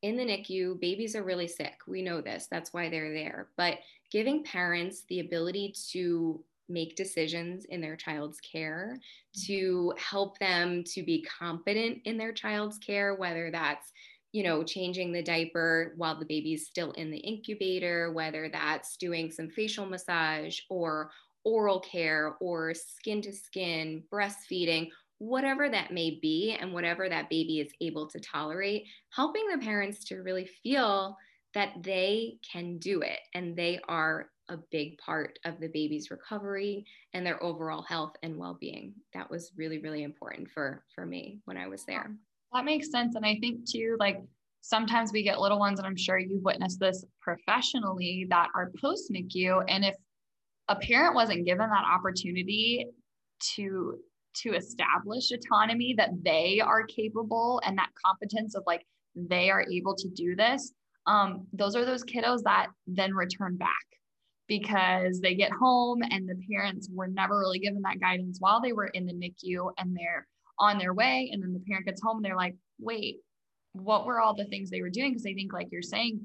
in 0.02 0.16
the 0.16 0.24
NICU, 0.24 0.80
babies 0.80 1.16
are 1.16 1.24
really 1.24 1.48
sick. 1.48 1.80
We 1.88 2.02
know 2.02 2.22
this. 2.22 2.48
That's 2.50 2.74
why 2.74 2.90
they're 2.90 3.14
there. 3.14 3.50
But 3.58 3.80
giving 4.12 4.44
parents 4.44 5.04
the 5.10 5.20
ability 5.20 5.74
to 5.92 6.44
make 6.70 6.96
decisions 6.96 7.66
in 7.66 7.82
their 7.82 7.96
child's 7.96 8.40
care, 8.42 8.98
to 9.46 9.94
help 9.98 10.38
them 10.40 10.84
to 10.84 11.02
be 11.02 11.26
competent 11.40 12.00
in 12.06 12.18
their 12.18 12.34
child's 12.34 12.78
care, 12.78 13.16
whether 13.16 13.50
that's 13.52 13.92
you 14.34 14.44
know, 14.44 14.62
changing 14.64 15.12
the 15.12 15.24
diaper 15.24 15.94
while 15.98 16.20
the 16.20 16.26
baby's 16.26 16.68
still 16.68 16.92
in 16.92 17.10
the 17.10 17.18
incubator, 17.18 18.12
whether 18.12 18.50
that's 18.50 18.98
doing 18.98 19.32
some 19.32 19.50
facial 19.50 19.86
massage 19.86 20.60
or 20.70 21.10
oral 21.44 21.80
care 21.80 22.36
or 22.40 22.74
skin 22.74 23.22
to 23.22 23.32
skin, 23.34 24.04
breastfeeding, 24.12 24.90
whatever 25.20 25.70
that 25.70 25.92
may 25.92 26.20
be 26.22 26.58
and 26.60 26.74
whatever 26.74 27.10
that 27.10 27.30
baby 27.30 27.60
is 27.60 27.72
able 27.82 28.08
to 28.08 28.20
tolerate, 28.20 28.86
helping 29.10 29.48
the 29.50 29.58
parents 29.58 30.04
to 30.06 30.18
really 30.18 30.50
feel 30.64 31.18
that 31.54 31.74
they 31.82 32.38
can 32.52 32.78
do 32.78 33.02
it 33.02 33.20
and 33.34 33.56
they 33.56 33.80
are 33.88 34.30
a 34.50 34.58
big 34.72 34.98
part 35.00 35.40
of 35.44 35.60
the 35.60 35.68
baby's 35.68 36.12
recovery 36.12 36.86
and 37.14 37.26
their 37.26 37.42
overall 37.44 37.82
health 37.82 38.14
and 38.24 38.38
well-being. 38.38 38.94
That 39.14 39.30
was 39.30 39.52
really 39.58 39.80
really 39.80 40.04
important 40.04 40.50
for 40.54 40.84
for 40.94 41.06
me 41.06 41.42
when 41.46 41.58
I 41.58 41.68
was 41.68 41.84
there. 41.86 42.12
That 42.54 42.66
makes 42.66 42.92
sense 42.92 43.16
and 43.16 43.26
I 43.26 43.38
think 43.42 43.70
too 43.70 43.98
like 44.00 44.20
sometimes 44.68 45.14
we 45.14 45.24
get 45.24 45.40
little 45.40 45.60
ones, 45.60 45.80
and 45.80 45.88
I'm 45.88 45.96
sure 45.96 46.18
you've 46.18 46.44
witnessed 46.44 46.80
this 46.80 47.06
professionally 47.22 48.28
that 48.30 48.50
are 48.54 48.72
post 48.82 49.12
NICU. 49.12 49.64
And 49.68 49.86
if 49.86 49.96
a 50.68 50.76
parent 50.76 51.16
wasn't 51.16 51.46
given 51.46 51.70
that 51.70 51.86
opportunity 51.86 52.88
to 53.56 53.98
to 54.42 54.54
establish 54.54 55.32
autonomy 55.32 55.94
that 55.98 56.12
they 56.24 56.60
are 56.60 56.84
capable 56.84 57.62
and 57.66 57.78
that 57.78 57.90
competence 58.06 58.56
of 58.56 58.64
like 58.68 58.86
they 59.16 59.50
are 59.50 59.66
able 59.72 59.96
to 59.96 60.08
do 60.10 60.36
this 60.36 60.74
um, 61.08 61.48
those 61.54 61.76
are 61.76 61.86
those 61.86 62.04
kiddos 62.04 62.44
that 62.44 62.68
then 62.86 63.14
return 63.14 63.56
back 63.56 63.70
because 64.48 65.20
they 65.20 65.36
get 65.36 65.52
home 65.52 66.02
and 66.10 66.28
the 66.28 66.40
parents 66.52 66.90
were 66.92 67.08
never 67.08 67.40
really 67.40 67.60
given 67.60 67.82
that 67.82 68.00
guidance 68.00 68.38
while 68.40 68.62
they 68.62 68.74
were 68.74 68.88
in 68.88 69.06
the 69.06 69.14
NICU 69.14 69.72
and 69.78 69.96
they're 69.96 70.28
on 70.60 70.78
their 70.78 70.94
way. 70.94 71.30
And 71.32 71.42
then 71.42 71.54
the 71.54 71.60
parent 71.60 71.86
gets 71.86 72.02
home 72.02 72.18
and 72.18 72.26
they're 72.26 72.36
like, 72.36 72.56
wait, 72.80 73.18
what 73.74 74.06
were 74.06 74.20
all 74.20 74.36
the 74.36 74.46
things 74.46 74.70
they 74.70 74.82
were 74.82 74.90
doing? 74.90 75.12
Because 75.12 75.26
I 75.26 75.34
think, 75.34 75.54
like 75.54 75.68
you're 75.72 75.82
saying, 75.82 76.20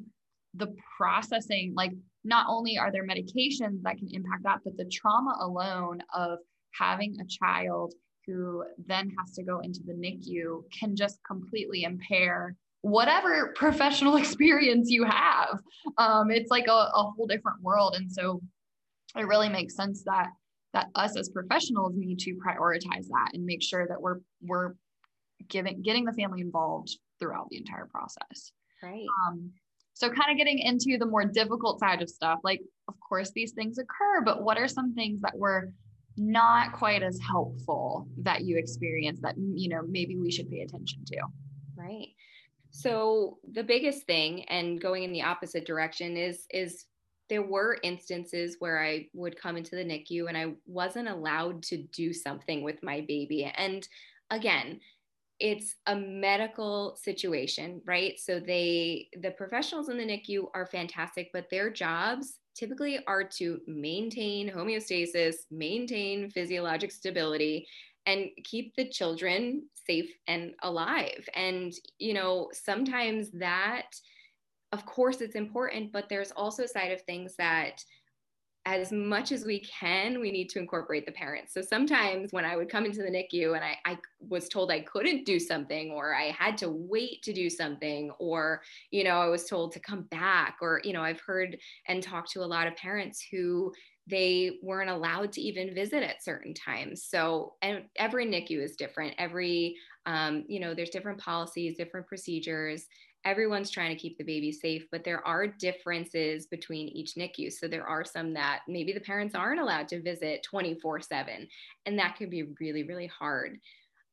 the 0.54 0.74
processing, 0.96 1.74
like 1.76 1.92
not 2.24 2.46
only 2.48 2.78
are 2.78 2.92
there 2.92 3.06
medications 3.06 3.82
that 3.82 3.98
can 3.98 4.08
impact 4.12 4.44
that, 4.44 4.60
but 4.64 4.76
the 4.76 4.90
trauma 4.92 5.36
alone 5.40 6.00
of 6.14 6.38
having 6.78 7.16
a 7.20 7.26
child 7.26 7.94
who 8.26 8.64
then 8.86 9.10
has 9.18 9.34
to 9.34 9.42
go 9.42 9.60
into 9.60 9.80
the 9.84 9.92
NICU 9.92 10.62
can 10.78 10.94
just 10.94 11.18
completely 11.26 11.82
impair 11.84 12.56
whatever 12.82 13.52
professional 13.56 14.16
experience 14.16 14.90
you 14.90 15.04
have. 15.04 15.60
Um, 15.98 16.30
it's 16.30 16.50
like 16.50 16.66
a, 16.68 16.90
a 16.94 17.12
whole 17.16 17.26
different 17.26 17.62
world. 17.62 17.94
And 17.96 18.10
so 18.10 18.40
it 19.16 19.26
really 19.26 19.48
makes 19.48 19.74
sense 19.74 20.02
that 20.04 20.30
that 20.72 20.86
us 20.94 21.18
as 21.18 21.28
professionals 21.28 21.92
need 21.96 22.18
to 22.18 22.34
prioritize 22.34 23.06
that 23.08 23.30
and 23.34 23.44
make 23.44 23.62
sure 23.62 23.86
that 23.86 24.00
we're 24.00 24.20
we're 24.40 24.72
giving 25.48 25.82
getting 25.82 26.04
the 26.04 26.12
family 26.12 26.40
involved 26.40 26.96
throughout 27.18 27.48
the 27.50 27.58
entire 27.58 27.86
process. 27.86 28.52
Right. 28.82 29.06
Um, 29.26 29.50
so 29.94 30.08
kind 30.08 30.30
of 30.32 30.38
getting 30.38 30.58
into 30.58 30.96
the 30.98 31.06
more 31.06 31.24
difficult 31.24 31.78
side 31.78 32.00
of 32.00 32.08
stuff, 32.08 32.40
like 32.42 32.60
of 32.88 32.94
course 33.06 33.30
these 33.32 33.52
things 33.52 33.78
occur, 33.78 34.22
but 34.24 34.42
what 34.42 34.56
are 34.56 34.66
some 34.66 34.94
things 34.94 35.20
that 35.20 35.36
were 35.36 35.72
not 36.16 36.72
quite 36.72 37.02
as 37.02 37.18
helpful 37.18 38.06
that 38.18 38.42
you 38.42 38.58
experience 38.58 39.20
that 39.20 39.34
you 39.36 39.68
know 39.68 39.82
maybe 39.86 40.16
we 40.16 40.30
should 40.30 40.50
pay 40.50 40.60
attention 40.60 41.04
to? 41.06 41.16
Right. 41.76 42.08
So 42.70 43.38
the 43.52 43.62
biggest 43.62 44.06
thing 44.06 44.44
and 44.44 44.80
going 44.80 45.02
in 45.02 45.12
the 45.12 45.22
opposite 45.22 45.66
direction 45.66 46.16
is 46.16 46.46
is 46.50 46.86
there 47.28 47.42
were 47.42 47.78
instances 47.82 48.56
where 48.58 48.82
I 48.82 49.08
would 49.14 49.40
come 49.40 49.56
into 49.56 49.76
the 49.76 49.84
NICU 49.84 50.28
and 50.28 50.36
I 50.36 50.52
wasn't 50.66 51.08
allowed 51.08 51.62
to 51.64 51.78
do 51.78 52.12
something 52.12 52.62
with 52.62 52.82
my 52.82 53.00
baby. 53.08 53.50
And 53.56 53.86
again, 54.30 54.80
it's 55.40 55.76
a 55.86 55.96
medical 55.96 56.96
situation, 57.02 57.80
right? 57.86 58.18
So 58.18 58.38
they 58.38 59.08
the 59.20 59.30
professionals 59.32 59.88
in 59.88 59.98
the 59.98 60.04
NICU 60.04 60.46
are 60.54 60.66
fantastic, 60.66 61.30
but 61.32 61.48
their 61.50 61.70
jobs 61.70 62.38
typically 62.54 62.98
are 63.06 63.24
to 63.24 63.60
maintain 63.66 64.50
homeostasis, 64.50 65.34
maintain 65.50 66.30
physiologic 66.30 66.90
stability, 66.92 67.66
and 68.06 68.26
keep 68.44 68.74
the 68.76 68.88
children 68.88 69.62
safe 69.86 70.10
and 70.26 70.54
alive. 70.62 71.28
And, 71.34 71.72
you 71.98 72.14
know, 72.14 72.50
sometimes 72.52 73.30
that, 73.32 73.86
of 74.72 74.84
course, 74.86 75.20
it's 75.20 75.36
important, 75.36 75.92
but 75.92 76.08
there's 76.08 76.32
also 76.32 76.64
a 76.64 76.68
side 76.68 76.92
of 76.92 77.02
things 77.02 77.34
that 77.36 77.82
as 78.64 78.92
much 78.92 79.32
as 79.32 79.44
we 79.44 79.60
can, 79.60 80.20
we 80.20 80.30
need 80.30 80.48
to 80.50 80.60
incorporate 80.60 81.04
the 81.04 81.12
parents. 81.12 81.52
So 81.52 81.60
sometimes 81.60 82.32
when 82.32 82.44
I 82.44 82.56
would 82.56 82.70
come 82.70 82.84
into 82.84 83.02
the 83.02 83.10
NICU 83.10 83.56
and 83.56 83.64
I, 83.64 83.76
I, 83.84 83.98
was 84.28 84.48
told 84.48 84.70
I 84.70 84.80
couldn't 84.80 85.26
do 85.26 85.40
something, 85.40 85.90
or 85.90 86.14
I 86.14 86.30
had 86.30 86.56
to 86.58 86.70
wait 86.70 87.22
to 87.24 87.32
do 87.32 87.50
something, 87.50 88.12
or, 88.20 88.62
you 88.92 89.02
know, 89.02 89.20
I 89.20 89.26
was 89.26 89.46
told 89.46 89.72
to 89.72 89.80
come 89.80 90.02
back, 90.02 90.58
or, 90.62 90.80
you 90.84 90.92
know, 90.92 91.02
I've 91.02 91.20
heard 91.20 91.58
and 91.88 92.00
talked 92.00 92.30
to 92.32 92.44
a 92.44 92.46
lot 92.46 92.68
of 92.68 92.76
parents 92.76 93.24
who 93.32 93.72
they 94.06 94.58
weren't 94.62 94.90
allowed 94.90 95.32
to 95.32 95.40
even 95.40 95.74
visit 95.74 96.02
at 96.02 96.22
certain 96.22 96.54
times. 96.54 97.04
So, 97.04 97.54
and 97.62 97.84
every 97.96 98.26
NICU 98.26 98.62
is 98.62 98.76
different. 98.76 99.14
Every, 99.18 99.76
um, 100.06 100.44
you 100.48 100.60
know, 100.60 100.74
there's 100.74 100.90
different 100.90 101.18
policies, 101.18 101.76
different 101.76 102.06
procedures. 102.06 102.86
Everyone's 103.24 103.70
trying 103.70 103.94
to 103.94 104.00
keep 104.00 104.18
the 104.18 104.24
baby 104.24 104.50
safe, 104.50 104.86
but 104.90 105.04
there 105.04 105.26
are 105.26 105.46
differences 105.46 106.46
between 106.46 106.88
each 106.88 107.14
NICU. 107.14 107.52
So, 107.52 107.68
there 107.68 107.86
are 107.86 108.04
some 108.04 108.32
that 108.34 108.62
maybe 108.68 108.92
the 108.92 109.00
parents 109.00 109.34
aren't 109.34 109.60
allowed 109.60 109.88
to 109.88 110.02
visit 110.02 110.42
24 110.42 111.00
7, 111.00 111.48
and 111.86 111.98
that 111.98 112.16
can 112.16 112.30
be 112.30 112.44
really, 112.60 112.82
really 112.82 113.06
hard. 113.06 113.58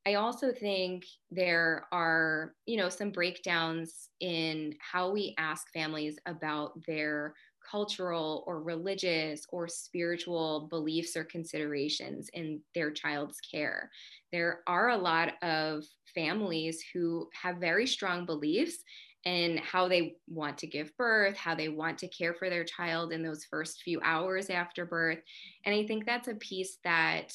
I 0.07 0.15
also 0.15 0.51
think 0.51 1.05
there 1.29 1.85
are, 1.91 2.55
you 2.65 2.77
know, 2.77 2.89
some 2.89 3.11
breakdowns 3.11 4.09
in 4.21 4.75
how 4.79 5.11
we 5.11 5.35
ask 5.37 5.71
families 5.73 6.17
about 6.25 6.73
their 6.87 7.35
cultural 7.69 8.43
or 8.47 8.61
religious 8.61 9.45
or 9.49 9.67
spiritual 9.67 10.67
beliefs 10.69 11.15
or 11.15 11.23
considerations 11.23 12.29
in 12.33 12.61
their 12.73 12.91
child's 12.91 13.39
care. 13.39 13.89
There 14.31 14.61
are 14.67 14.89
a 14.89 14.97
lot 14.97 15.33
of 15.41 15.83
families 16.13 16.83
who 16.93 17.29
have 17.33 17.57
very 17.57 17.87
strong 17.87 18.25
beliefs 18.25 18.77
in 19.25 19.57
how 19.57 19.87
they 19.87 20.15
want 20.27 20.57
to 20.57 20.67
give 20.67 20.95
birth, 20.97 21.35
how 21.35 21.53
they 21.53 21.69
want 21.69 21.97
to 21.99 22.07
care 22.07 22.33
for 22.33 22.49
their 22.49 22.63
child 22.63 23.11
in 23.11 23.21
those 23.21 23.45
first 23.45 23.81
few 23.83 23.99
hours 24.01 24.49
after 24.49 24.85
birth. 24.85 25.19
And 25.65 25.75
I 25.75 25.85
think 25.85 26.05
that's 26.05 26.29
a 26.29 26.35
piece 26.35 26.77
that 26.83 27.33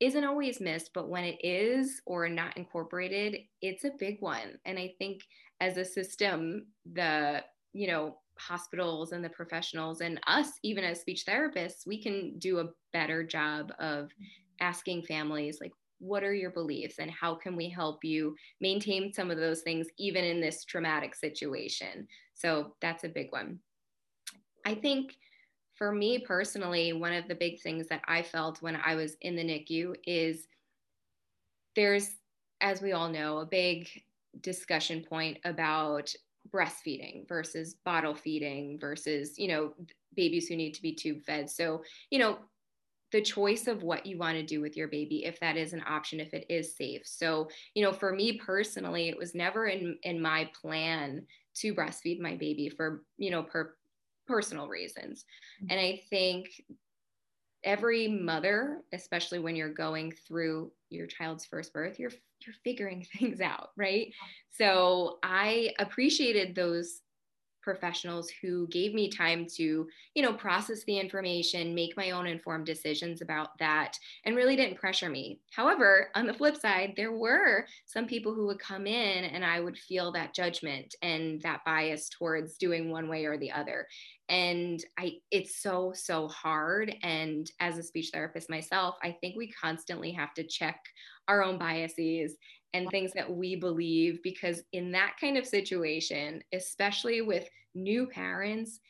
isn't 0.00 0.24
always 0.24 0.60
missed, 0.60 0.90
but 0.94 1.08
when 1.08 1.24
it 1.24 1.38
is 1.42 2.00
or 2.06 2.28
not 2.28 2.56
incorporated, 2.56 3.36
it's 3.62 3.84
a 3.84 3.92
big 3.98 4.16
one. 4.20 4.58
And 4.64 4.78
I 4.78 4.94
think 4.98 5.22
as 5.60 5.76
a 5.76 5.84
system, 5.84 6.66
the 6.90 7.42
you 7.72 7.86
know 7.86 8.16
hospitals 8.38 9.12
and 9.12 9.24
the 9.24 9.28
professionals 9.30 10.00
and 10.00 10.20
us 10.26 10.52
even 10.62 10.84
as 10.84 11.00
speech 11.00 11.24
therapists 11.26 11.86
we 11.86 12.00
can 12.00 12.38
do 12.38 12.58
a 12.58 12.68
better 12.92 13.24
job 13.24 13.72
of 13.78 14.10
asking 14.60 15.02
families 15.02 15.58
like 15.60 15.72
what 15.98 16.22
are 16.22 16.34
your 16.34 16.50
beliefs 16.50 16.96
and 16.98 17.10
how 17.10 17.34
can 17.34 17.56
we 17.56 17.68
help 17.68 18.04
you 18.04 18.34
maintain 18.60 19.12
some 19.12 19.30
of 19.30 19.38
those 19.38 19.62
things 19.62 19.86
even 19.98 20.24
in 20.24 20.40
this 20.40 20.62
traumatic 20.64 21.14
situation? 21.14 22.06
So 22.34 22.74
that's 22.82 23.04
a 23.04 23.08
big 23.08 23.32
one. 23.32 23.58
I 24.66 24.74
think 24.74 25.16
for 25.76 25.92
me 25.92 26.18
personally 26.18 26.92
one 26.92 27.12
of 27.12 27.28
the 27.28 27.34
big 27.34 27.60
things 27.60 27.86
that 27.86 28.00
i 28.08 28.22
felt 28.22 28.62
when 28.62 28.76
i 28.76 28.94
was 28.94 29.16
in 29.20 29.36
the 29.36 29.44
nicu 29.44 29.94
is 30.06 30.48
there's 31.74 32.16
as 32.62 32.80
we 32.80 32.92
all 32.92 33.08
know 33.08 33.38
a 33.38 33.46
big 33.46 33.88
discussion 34.40 35.04
point 35.06 35.38
about 35.44 36.12
breastfeeding 36.52 37.28
versus 37.28 37.74
bottle 37.84 38.14
feeding 38.14 38.78
versus 38.78 39.38
you 39.38 39.48
know 39.48 39.72
babies 40.14 40.48
who 40.48 40.56
need 40.56 40.74
to 40.74 40.82
be 40.82 40.94
tube 40.94 41.22
fed. 41.22 41.50
So 41.50 41.82
you 42.10 42.18
know 42.18 42.38
the 43.12 43.22
choice 43.22 43.68
of 43.68 43.82
what 43.82 44.04
you 44.04 44.18
want 44.18 44.36
to 44.36 44.42
do 44.42 44.60
with 44.60 44.76
your 44.76 44.88
baby 44.88 45.24
if 45.24 45.38
that 45.38 45.56
is 45.56 45.72
an 45.72 45.82
option 45.86 46.18
if 46.18 46.34
it 46.34 46.46
is 46.48 46.76
safe. 46.76 47.02
So 47.04 47.48
you 47.74 47.82
know 47.82 47.92
for 47.92 48.12
me 48.12 48.38
personally 48.38 49.08
it 49.08 49.18
was 49.18 49.34
never 49.34 49.66
in 49.66 49.98
in 50.02 50.20
my 50.20 50.50
plan 50.60 51.26
to 51.56 51.74
breastfeed 51.74 52.20
my 52.20 52.36
baby 52.36 52.68
for 52.68 53.02
you 53.16 53.30
know 53.30 53.42
per 53.42 53.74
personal 54.26 54.68
reasons. 54.68 55.24
Mm-hmm. 55.62 55.70
and 55.70 55.80
i 55.80 56.00
think 56.10 56.48
every 57.64 58.06
mother 58.08 58.82
especially 58.92 59.38
when 59.38 59.56
you're 59.56 59.72
going 59.72 60.12
through 60.26 60.70
your 60.90 61.06
child's 61.06 61.44
first 61.44 61.72
birth 61.72 61.98
you're 61.98 62.12
you're 62.46 62.54
figuring 62.64 63.06
things 63.18 63.40
out 63.40 63.70
right? 63.76 64.12
So 64.50 65.18
i 65.22 65.70
appreciated 65.78 66.54
those 66.54 67.00
professionals 67.66 68.30
who 68.40 68.68
gave 68.68 68.94
me 68.94 69.10
time 69.10 69.44
to 69.44 69.88
you 70.14 70.22
know 70.22 70.32
process 70.32 70.84
the 70.84 70.96
information 70.96 71.74
make 71.74 71.96
my 71.96 72.12
own 72.12 72.24
informed 72.24 72.64
decisions 72.64 73.22
about 73.22 73.58
that 73.58 73.98
and 74.24 74.36
really 74.36 74.54
didn't 74.54 74.78
pressure 74.78 75.10
me. 75.10 75.40
However 75.50 76.10
on 76.14 76.26
the 76.26 76.32
flip 76.32 76.56
side 76.56 76.94
there 76.96 77.12
were 77.12 77.66
some 77.84 78.06
people 78.06 78.32
who 78.32 78.46
would 78.46 78.60
come 78.60 78.86
in 78.86 79.24
and 79.24 79.44
i 79.44 79.58
would 79.58 79.76
feel 79.76 80.12
that 80.12 80.32
judgment 80.32 80.94
and 81.02 81.42
that 81.42 81.64
bias 81.64 82.08
towards 82.08 82.56
doing 82.56 82.88
one 82.88 83.08
way 83.08 83.24
or 83.24 83.36
the 83.36 83.50
other. 83.50 83.88
And 84.28 84.80
i 84.96 85.14
it's 85.32 85.60
so 85.60 85.92
so 85.92 86.28
hard. 86.28 86.94
And 87.02 87.50
as 87.58 87.78
a 87.78 87.82
speech 87.82 88.10
therapist 88.12 88.48
myself 88.48 88.94
i 89.02 89.10
think 89.20 89.36
we 89.36 89.50
constantly 89.50 90.12
have 90.12 90.32
to 90.34 90.44
check 90.44 90.78
our 91.26 91.42
own 91.42 91.58
biases 91.58 92.36
and 92.76 92.90
things 92.90 93.12
that 93.14 93.30
we 93.30 93.56
believe 93.56 94.22
because 94.22 94.62
in 94.72 94.92
that 94.92 95.14
kind 95.20 95.36
of 95.36 95.46
situation 95.46 96.42
especially 96.52 97.22
with 97.22 97.48
new 97.74 98.06
parents 98.06 98.80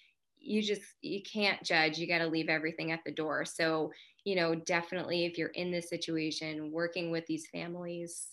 you 0.47 0.63
just 0.63 0.83
you 1.03 1.21
can't 1.23 1.63
judge 1.63 1.99
you 1.99 2.07
got 2.07 2.19
to 2.19 2.27
leave 2.27 2.49
everything 2.49 2.93
at 2.93 3.01
the 3.05 3.13
door. 3.13 3.45
So 3.45 3.93
you 4.25 4.37
know 4.37 4.55
definitely 4.55 5.25
if 5.25 5.39
you're 5.39 5.49
in 5.49 5.71
this 5.71 5.89
situation 5.89 6.71
working 6.73 7.11
with 7.11 7.27
these 7.27 7.47
families 7.53 8.29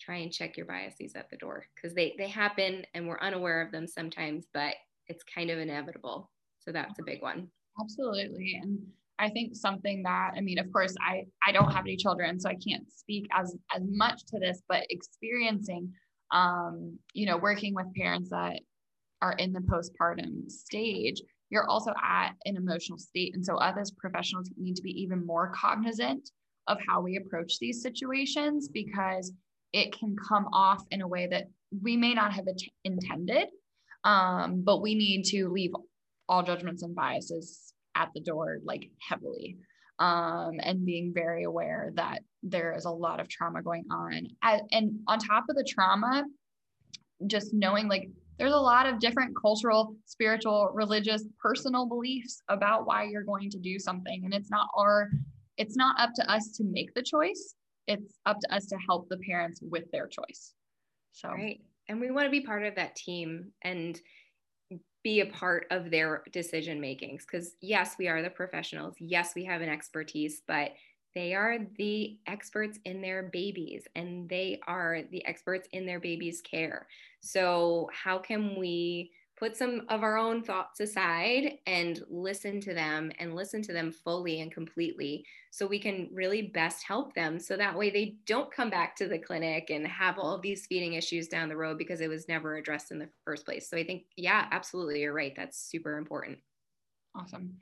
try 0.00 0.16
and 0.16 0.32
check 0.32 0.56
your 0.56 0.66
biases 0.66 1.14
at 1.14 1.30
the 1.30 1.36
door 1.36 1.66
because 1.74 1.94
they 1.94 2.14
they 2.18 2.28
happen 2.28 2.84
and 2.94 3.08
we're 3.08 3.20
unaware 3.20 3.62
of 3.62 3.72
them 3.72 3.86
sometimes 3.86 4.46
but 4.52 4.74
it's 5.08 5.22
kind 5.22 5.50
of 5.50 5.58
inevitable. 5.58 6.30
So 6.60 6.72
that's 6.72 6.98
a 6.98 7.04
big 7.04 7.22
one. 7.22 7.48
Absolutely 7.80 8.60
and 8.62 8.86
I 9.18 9.30
think 9.30 9.56
something 9.56 10.02
that 10.02 10.32
I 10.36 10.40
mean, 10.40 10.58
of 10.58 10.70
course, 10.72 10.94
I 11.00 11.24
I 11.46 11.52
don't 11.52 11.72
have 11.72 11.84
any 11.84 11.96
children, 11.96 12.38
so 12.38 12.48
I 12.48 12.56
can't 12.56 12.90
speak 12.90 13.26
as 13.32 13.56
as 13.74 13.82
much 13.88 14.24
to 14.26 14.38
this, 14.38 14.62
but 14.68 14.86
experiencing 14.90 15.92
um, 16.32 16.98
you 17.12 17.26
know, 17.26 17.36
working 17.36 17.74
with 17.74 17.94
parents 17.94 18.30
that 18.30 18.60
are 19.22 19.34
in 19.38 19.52
the 19.52 19.60
postpartum 19.60 20.50
stage, 20.50 21.22
you're 21.50 21.68
also 21.68 21.92
at 22.02 22.32
an 22.44 22.56
emotional 22.56 22.98
state. 22.98 23.34
And 23.34 23.44
so, 23.44 23.58
as 23.58 23.90
professionals 23.92 24.50
need 24.56 24.76
to 24.76 24.82
be 24.82 24.90
even 25.02 25.24
more 25.24 25.52
cognizant 25.54 26.30
of 26.66 26.78
how 26.88 27.00
we 27.00 27.16
approach 27.16 27.58
these 27.58 27.82
situations 27.82 28.68
because 28.68 29.32
it 29.72 29.96
can 29.96 30.16
come 30.28 30.46
off 30.52 30.82
in 30.90 31.00
a 31.00 31.08
way 31.08 31.28
that 31.28 31.44
we 31.82 31.96
may 31.96 32.14
not 32.14 32.32
have 32.32 32.46
intended. 32.84 33.48
Um, 34.04 34.62
but 34.62 34.82
we 34.82 34.94
need 34.94 35.24
to 35.26 35.48
leave 35.48 35.72
all 36.28 36.42
judgments 36.42 36.82
and 36.82 36.94
biases 36.94 37.72
at 37.96 38.10
the 38.14 38.20
door, 38.20 38.58
like 38.64 38.90
heavily, 39.00 39.56
um, 39.98 40.60
and 40.60 40.84
being 40.84 41.12
very 41.14 41.44
aware 41.44 41.92
that 41.94 42.20
there 42.42 42.74
is 42.76 42.84
a 42.84 42.90
lot 42.90 43.18
of 43.18 43.28
trauma 43.28 43.62
going 43.62 43.84
on. 43.90 44.28
And 44.70 45.00
on 45.08 45.18
top 45.18 45.44
of 45.48 45.56
the 45.56 45.66
trauma, 45.68 46.24
just 47.26 47.54
knowing 47.54 47.88
like 47.88 48.08
there's 48.38 48.52
a 48.52 48.56
lot 48.56 48.86
of 48.86 48.98
different 48.98 49.34
cultural, 49.40 49.96
spiritual, 50.04 50.70
religious, 50.74 51.24
personal 51.42 51.86
beliefs 51.86 52.42
about 52.50 52.86
why 52.86 53.04
you're 53.04 53.24
going 53.24 53.48
to 53.50 53.58
do 53.58 53.78
something. 53.78 54.22
And 54.24 54.34
it's 54.34 54.50
not 54.50 54.68
our, 54.76 55.08
it's 55.56 55.76
not 55.76 55.98
up 55.98 56.10
to 56.16 56.30
us 56.30 56.52
to 56.58 56.64
make 56.64 56.92
the 56.94 57.02
choice. 57.02 57.54
It's 57.86 58.18
up 58.26 58.38
to 58.40 58.54
us 58.54 58.66
to 58.66 58.76
help 58.86 59.08
the 59.08 59.16
parents 59.18 59.60
with 59.62 59.90
their 59.90 60.06
choice. 60.06 60.52
So, 61.12 61.30
right. 61.30 61.60
And 61.88 62.00
we 62.00 62.10
want 62.10 62.26
to 62.26 62.30
be 62.30 62.42
part 62.42 62.64
of 62.64 62.74
that 62.74 62.96
team 62.96 63.52
and 63.62 63.98
be 65.06 65.20
a 65.20 65.26
part 65.26 65.68
of 65.70 65.88
their 65.88 66.24
decision 66.32 66.80
makings. 66.80 67.24
Because, 67.24 67.54
yes, 67.60 67.94
we 67.96 68.08
are 68.08 68.22
the 68.22 68.28
professionals. 68.28 68.96
Yes, 68.98 69.36
we 69.36 69.44
have 69.44 69.60
an 69.60 69.68
expertise, 69.68 70.42
but 70.48 70.72
they 71.14 71.32
are 71.32 71.58
the 71.78 72.18
experts 72.26 72.80
in 72.84 73.00
their 73.00 73.30
babies 73.32 73.84
and 73.94 74.28
they 74.28 74.58
are 74.66 75.02
the 75.12 75.24
experts 75.24 75.68
in 75.70 75.86
their 75.86 76.00
babies 76.00 76.40
care. 76.40 76.88
So, 77.20 77.88
how 77.92 78.18
can 78.18 78.56
we 78.58 79.12
put 79.38 79.56
some 79.56 79.82
of 79.88 80.02
our 80.02 80.16
own 80.16 80.42
thoughts 80.42 80.80
aside 80.80 81.58
and 81.66 82.02
listen 82.08 82.60
to 82.60 82.72
them 82.72 83.12
and 83.18 83.34
listen 83.34 83.60
to 83.62 83.72
them 83.72 83.92
fully 83.92 84.40
and 84.40 84.50
completely 84.50 85.24
so 85.50 85.66
we 85.66 85.78
can 85.78 86.08
really 86.12 86.42
best 86.42 86.82
help 86.82 87.14
them 87.14 87.38
so 87.38 87.56
that 87.56 87.76
way 87.76 87.90
they 87.90 88.16
don't 88.26 88.52
come 88.52 88.70
back 88.70 88.96
to 88.96 89.06
the 89.06 89.18
clinic 89.18 89.70
and 89.70 89.86
have 89.86 90.18
all 90.18 90.38
these 90.38 90.66
feeding 90.66 90.94
issues 90.94 91.28
down 91.28 91.48
the 91.48 91.56
road 91.56 91.76
because 91.76 92.00
it 92.00 92.08
was 92.08 92.28
never 92.28 92.56
addressed 92.56 92.92
in 92.92 92.98
the 92.98 93.08
first 93.24 93.44
place. 93.44 93.68
So 93.68 93.76
I 93.76 93.84
think 93.84 94.04
yeah, 94.16 94.46
absolutely 94.50 95.02
you're 95.02 95.12
right. 95.12 95.34
That's 95.36 95.58
super 95.58 95.98
important. 95.98 96.38
Awesome. 97.14 97.56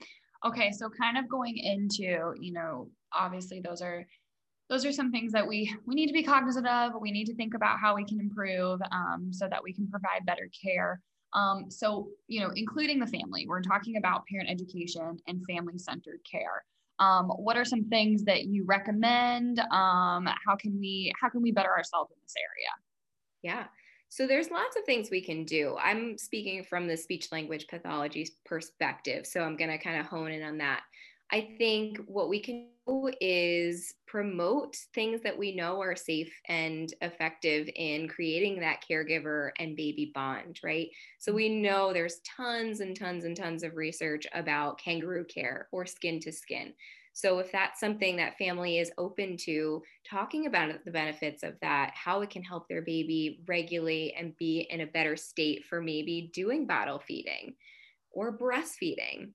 Okay, 0.45 0.71
so 0.73 0.91
kind 0.91 1.17
of 1.17 1.29
going 1.29 1.57
into, 1.57 2.35
you 2.39 2.53
know, 2.53 2.91
obviously 3.13 3.61
those 3.61 3.81
are 3.81 4.07
those 4.69 4.85
are 4.85 4.93
some 4.93 5.11
things 5.11 5.33
that 5.33 5.47
we 5.47 5.75
we 5.87 5.95
need 5.95 6.07
to 6.07 6.13
be 6.13 6.23
cognizant 6.23 6.67
of. 6.67 6.93
We 7.01 7.11
need 7.11 7.27
to 7.27 7.35
think 7.35 7.55
about 7.55 7.79
how 7.81 7.95
we 7.97 8.05
can 8.05 8.21
improve 8.21 8.81
um, 8.93 9.29
so 9.33 9.49
that 9.49 9.63
we 9.63 9.73
can 9.73 9.89
provide 9.89 10.27
better 10.27 10.49
care. 10.63 11.01
Um, 11.35 11.71
so, 11.71 12.09
you 12.29 12.41
know, 12.41 12.51
including 12.55 13.01
the 13.01 13.07
family, 13.07 13.47
we're 13.49 13.63
talking 13.63 13.97
about 13.97 14.27
parent 14.27 14.49
education 14.49 15.19
and 15.27 15.45
family 15.47 15.79
centered 15.79 16.21
care. 16.31 16.65
Um, 17.01 17.29
what 17.29 17.57
are 17.57 17.65
some 17.65 17.89
things 17.89 18.23
that 18.25 18.45
you 18.45 18.65
recommend? 18.65 19.59
Um, 19.59 20.29
how 20.47 20.57
can 20.59 20.79
we 20.79 21.13
how 21.21 21.29
can 21.29 21.43
we 21.43 21.51
better 21.51 21.71
ourselves 21.71 22.13
in 22.13 22.19
this 22.23 22.35
area? 22.39 23.57
Yeah. 23.57 23.67
So 24.11 24.29
there's 24.29 24.51
lots 24.51 24.77
of 24.77 24.85
things 24.85 25.11
we 25.11 25.21
can 25.21 25.45
do. 25.45 25.77
I'm 25.83 26.17
speaking 26.19 26.63
from 26.63 26.87
the 26.87 26.97
speech 26.97 27.33
language 27.33 27.67
pathology 27.67 28.29
perspective, 28.45 29.27
so 29.27 29.41
I'm 29.41 29.57
going 29.57 29.71
to 29.71 29.79
kind 29.79 29.99
of 29.99 30.07
hone 30.07 30.31
in 30.31 30.43
on 30.45 30.59
that. 30.59 30.83
I 31.35 31.49
think 31.59 31.99
what 32.07 32.29
we 32.29 32.39
can 32.39 32.69
do 32.87 33.11
is 33.21 33.93
promote 34.07 34.77
things 34.95 35.21
that 35.23 35.37
we 35.37 35.53
know 35.53 35.83
are 35.83 35.97
safe 35.97 36.33
and 36.49 36.95
effective 37.03 37.69
in 37.75 38.07
creating 38.07 38.61
that 38.61 38.85
caregiver 38.89 39.51
and 39.59 39.75
baby 39.75 40.13
bond, 40.15 40.61
right? 40.63 40.87
So 41.19 41.33
we 41.33 41.49
mm-hmm. 41.49 41.63
know 41.63 41.93
there's 41.93 42.21
tons 42.37 42.79
and 42.79 42.97
tons 42.97 43.25
and 43.25 43.37
tons 43.37 43.65
of 43.65 43.75
research 43.75 44.29
about 44.33 44.79
kangaroo 44.79 45.25
care 45.25 45.67
or 45.73 45.87
skin 45.87 46.21
to 46.21 46.31
skin. 46.31 46.73
So, 47.15 47.41
if 47.41 47.51
that's 47.51 47.81
something 47.81 48.17
that 48.17 48.39
family 48.39 48.79
is 48.79 48.93
open 48.97 49.37
to 49.39 49.83
talking 50.09 50.47
about 50.47 50.85
the 50.85 50.91
benefits 50.93 51.43
of 51.43 51.55
that, 51.63 51.93
how 51.95 52.23
it 52.23 52.31
can 52.31 52.45
help 52.45 52.69
their 52.69 52.83
baby 52.83 53.41
regulate 53.49 54.15
and 54.17 54.37
be 54.37 54.69
in 54.71 54.83
a 54.83 54.87
better 54.87 55.17
state 55.17 55.65
for 55.65 55.81
maybe 55.81 56.31
doing 56.33 56.67
bottle 56.67 57.01
feeding 57.01 57.55
or 58.13 58.37
breastfeeding, 58.37 59.31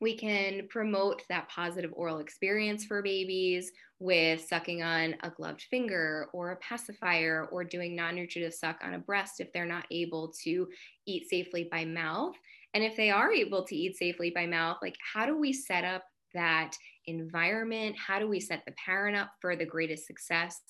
we 0.00 0.16
can 0.16 0.68
promote 0.68 1.22
that 1.28 1.48
positive 1.48 1.92
oral 1.94 2.18
experience 2.18 2.84
for 2.84 3.02
babies 3.02 3.72
with 3.98 4.46
sucking 4.46 4.82
on 4.82 5.16
a 5.22 5.30
gloved 5.30 5.62
finger 5.62 6.28
or 6.32 6.52
a 6.52 6.56
pacifier 6.56 7.48
or 7.50 7.64
doing 7.64 7.96
non 7.96 8.14
nutritive 8.14 8.54
suck 8.54 8.78
on 8.82 8.94
a 8.94 8.98
breast 8.98 9.40
if 9.40 9.52
they're 9.52 9.66
not 9.66 9.86
able 9.90 10.32
to 10.44 10.68
eat 11.06 11.28
safely 11.28 11.68
by 11.70 11.84
mouth. 11.84 12.34
And 12.74 12.84
if 12.84 12.96
they 12.96 13.10
are 13.10 13.32
able 13.32 13.64
to 13.64 13.74
eat 13.74 13.96
safely 13.96 14.30
by 14.30 14.46
mouth, 14.46 14.78
like 14.82 14.96
how 15.14 15.26
do 15.26 15.36
we 15.36 15.52
set 15.52 15.84
up 15.84 16.04
that 16.34 16.76
environment? 17.06 17.96
How 17.98 18.18
do 18.18 18.28
we 18.28 18.38
set 18.38 18.62
the 18.66 18.74
parent 18.84 19.16
up 19.16 19.32
for 19.40 19.56
the 19.56 19.66
greatest 19.66 20.06
success? 20.06 20.60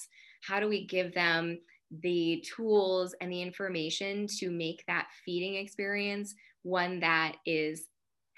How 0.43 0.61
do 0.61 0.69
we 0.69 0.87
give 0.87 1.13
them 1.13 1.59
the 2.03 2.45
tools 2.57 3.15
and 3.21 3.33
the 3.33 3.43
information 3.43 4.27
to 4.39 4.51
make 4.51 4.85
that 4.87 5.09
feeding 5.25 5.57
experience 5.57 6.35
one 6.63 7.01
that 7.01 7.37
is 7.47 7.87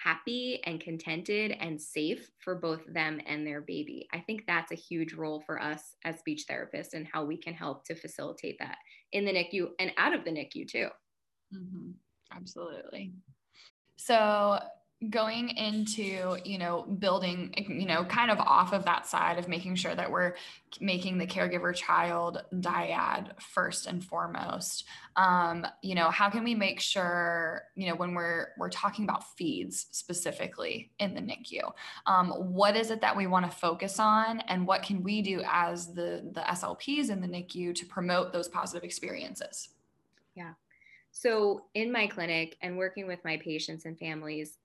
happy 0.02 0.60
and 0.64 0.80
contented 0.80 1.52
and 1.60 1.80
safe 1.80 2.30
for 2.38 2.54
both 2.54 2.80
them 2.86 3.20
and 3.26 3.46
their 3.46 3.60
baby. 3.60 4.08
I 4.12 4.20
think 4.20 4.44
that's 4.46 4.72
a 4.72 4.76
huge 4.76 5.12
role 5.12 5.42
for 5.44 5.60
us 5.60 5.94
as 6.04 6.18
speech 6.18 6.46
therapists 6.48 6.94
and 6.94 7.06
how 7.06 7.24
we 7.24 7.36
can 7.36 7.52
help 7.52 7.84
to 7.84 7.94
facilitate 7.94 8.58
that 8.60 8.78
in 9.12 9.24
the 9.24 9.32
NICU 9.32 9.70
and 9.78 9.92
out 9.98 10.14
of 10.14 10.24
the 10.24 10.30
NICU 10.30 10.66
too. 10.66 10.88
Mm-hmm. 11.54 11.90
Absolutely. 12.32 13.12
So, 13.96 14.58
going 15.08 15.48
into 15.56 16.36
you 16.44 16.58
know 16.58 16.82
building 16.82 17.54
you 17.56 17.86
know 17.86 18.04
kind 18.04 18.30
of 18.30 18.38
off 18.38 18.74
of 18.74 18.84
that 18.84 19.06
side 19.06 19.38
of 19.38 19.48
making 19.48 19.74
sure 19.74 19.94
that 19.94 20.10
we're 20.10 20.34
making 20.78 21.16
the 21.16 21.26
caregiver 21.26 21.74
child 21.74 22.42
dyad 22.52 23.30
first 23.40 23.86
and 23.86 24.04
foremost. 24.04 24.84
Um, 25.16 25.66
you 25.80 25.94
know 25.94 26.10
how 26.10 26.28
can 26.28 26.44
we 26.44 26.54
make 26.54 26.80
sure 26.80 27.62
you 27.76 27.88
know 27.88 27.94
when 27.94 28.12
we're 28.12 28.48
we're 28.58 28.68
talking 28.68 29.04
about 29.04 29.24
feeds 29.38 29.86
specifically 29.90 30.90
in 30.98 31.14
the 31.14 31.20
nicu 31.20 31.62
um, 32.06 32.30
what 32.30 32.76
is 32.76 32.90
it 32.90 33.00
that 33.00 33.16
we 33.16 33.26
want 33.26 33.50
to 33.50 33.56
focus 33.56 33.98
on 33.98 34.40
and 34.40 34.66
what 34.66 34.82
can 34.82 35.02
we 35.02 35.22
do 35.22 35.42
as 35.50 35.94
the 35.94 36.30
the 36.34 36.42
slps 36.42 37.08
in 37.08 37.22
the 37.22 37.26
nicu 37.26 37.72
to 37.74 37.86
promote 37.86 38.34
those 38.34 38.48
positive 38.48 38.84
experiences? 38.84 39.70
Yeah. 40.34 40.52
So 41.10 41.64
in 41.74 41.90
my 41.90 42.06
clinic 42.06 42.56
and 42.60 42.76
working 42.76 43.06
with 43.06 43.24
my 43.24 43.38
patients 43.38 43.84
and 43.86 43.98
families 43.98 44.58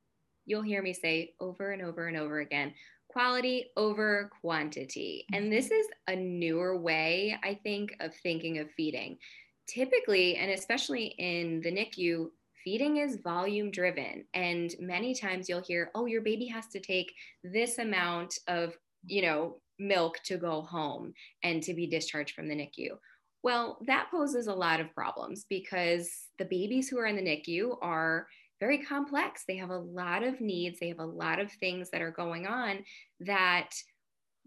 you'll 0.46 0.62
hear 0.62 0.82
me 0.82 0.94
say 0.94 1.34
over 1.40 1.72
and 1.72 1.82
over 1.82 2.08
and 2.08 2.18
over 2.18 2.40
again 2.40 2.74
quality 3.16 3.68
over 3.78 4.30
quantity. 4.42 5.26
And 5.32 5.46
mm-hmm. 5.46 5.52
this 5.52 5.72
is 5.72 5.88
a 6.08 6.16
newer 6.16 6.78
way, 6.78 7.38
I 7.44 7.54
think, 7.64 7.96
of 8.02 8.14
thinking 8.14 8.60
of 8.60 8.70
feeding. 8.72 9.18
Typically, 9.68 10.36
and 10.36 10.52
especially 10.52 11.16
in 11.18 11.62
the 11.62 11.72
NICU, 11.72 12.28
feeding 12.64 12.98
is 12.98 13.22
volume 13.24 13.72
driven. 13.72 14.26
And 14.34 14.76
many 14.80 15.16
times 15.16 15.48
you'll 15.48 15.64
hear, 15.66 15.92
oh, 15.96 16.08
your 16.08 16.22
baby 16.22 16.46
has 16.48 16.68
to 16.68 16.80
take 16.82 17.14
this 17.42 17.78
amount 17.78 18.38
of, 18.50 18.74
you 19.06 19.22
know, 19.22 19.62
milk 19.80 20.18
to 20.26 20.38
go 20.38 20.62
home 20.62 21.14
and 21.44 21.64
to 21.64 21.74
be 21.74 21.88
discharged 21.88 22.36
from 22.36 22.50
the 22.50 22.56
NICU. 22.56 22.90
Well, 23.44 23.78
that 23.88 24.10
poses 24.12 24.48
a 24.48 24.54
lot 24.54 24.82
of 24.82 24.94
problems 24.94 25.46
because 25.50 26.10
the 26.38 26.46
babies 26.46 26.90
who 26.90 26.98
are 27.00 27.06
in 27.06 27.16
the 27.16 27.22
NICU 27.22 27.78
are 27.82 28.28
very 28.60 28.84
complex. 28.84 29.44
They 29.48 29.58
have 29.58 29.70
a 29.70 29.78
lot 29.78 30.24
of 30.24 30.42
needs, 30.42 30.80
they 30.80 30.90
have 30.90 31.00
a 31.00 31.06
lot 31.06 31.40
of 31.40 31.52
things 31.52 31.90
that 31.92 32.02
are 32.02 32.12
going 32.12 32.48
on 32.48 32.84
that 33.22 33.72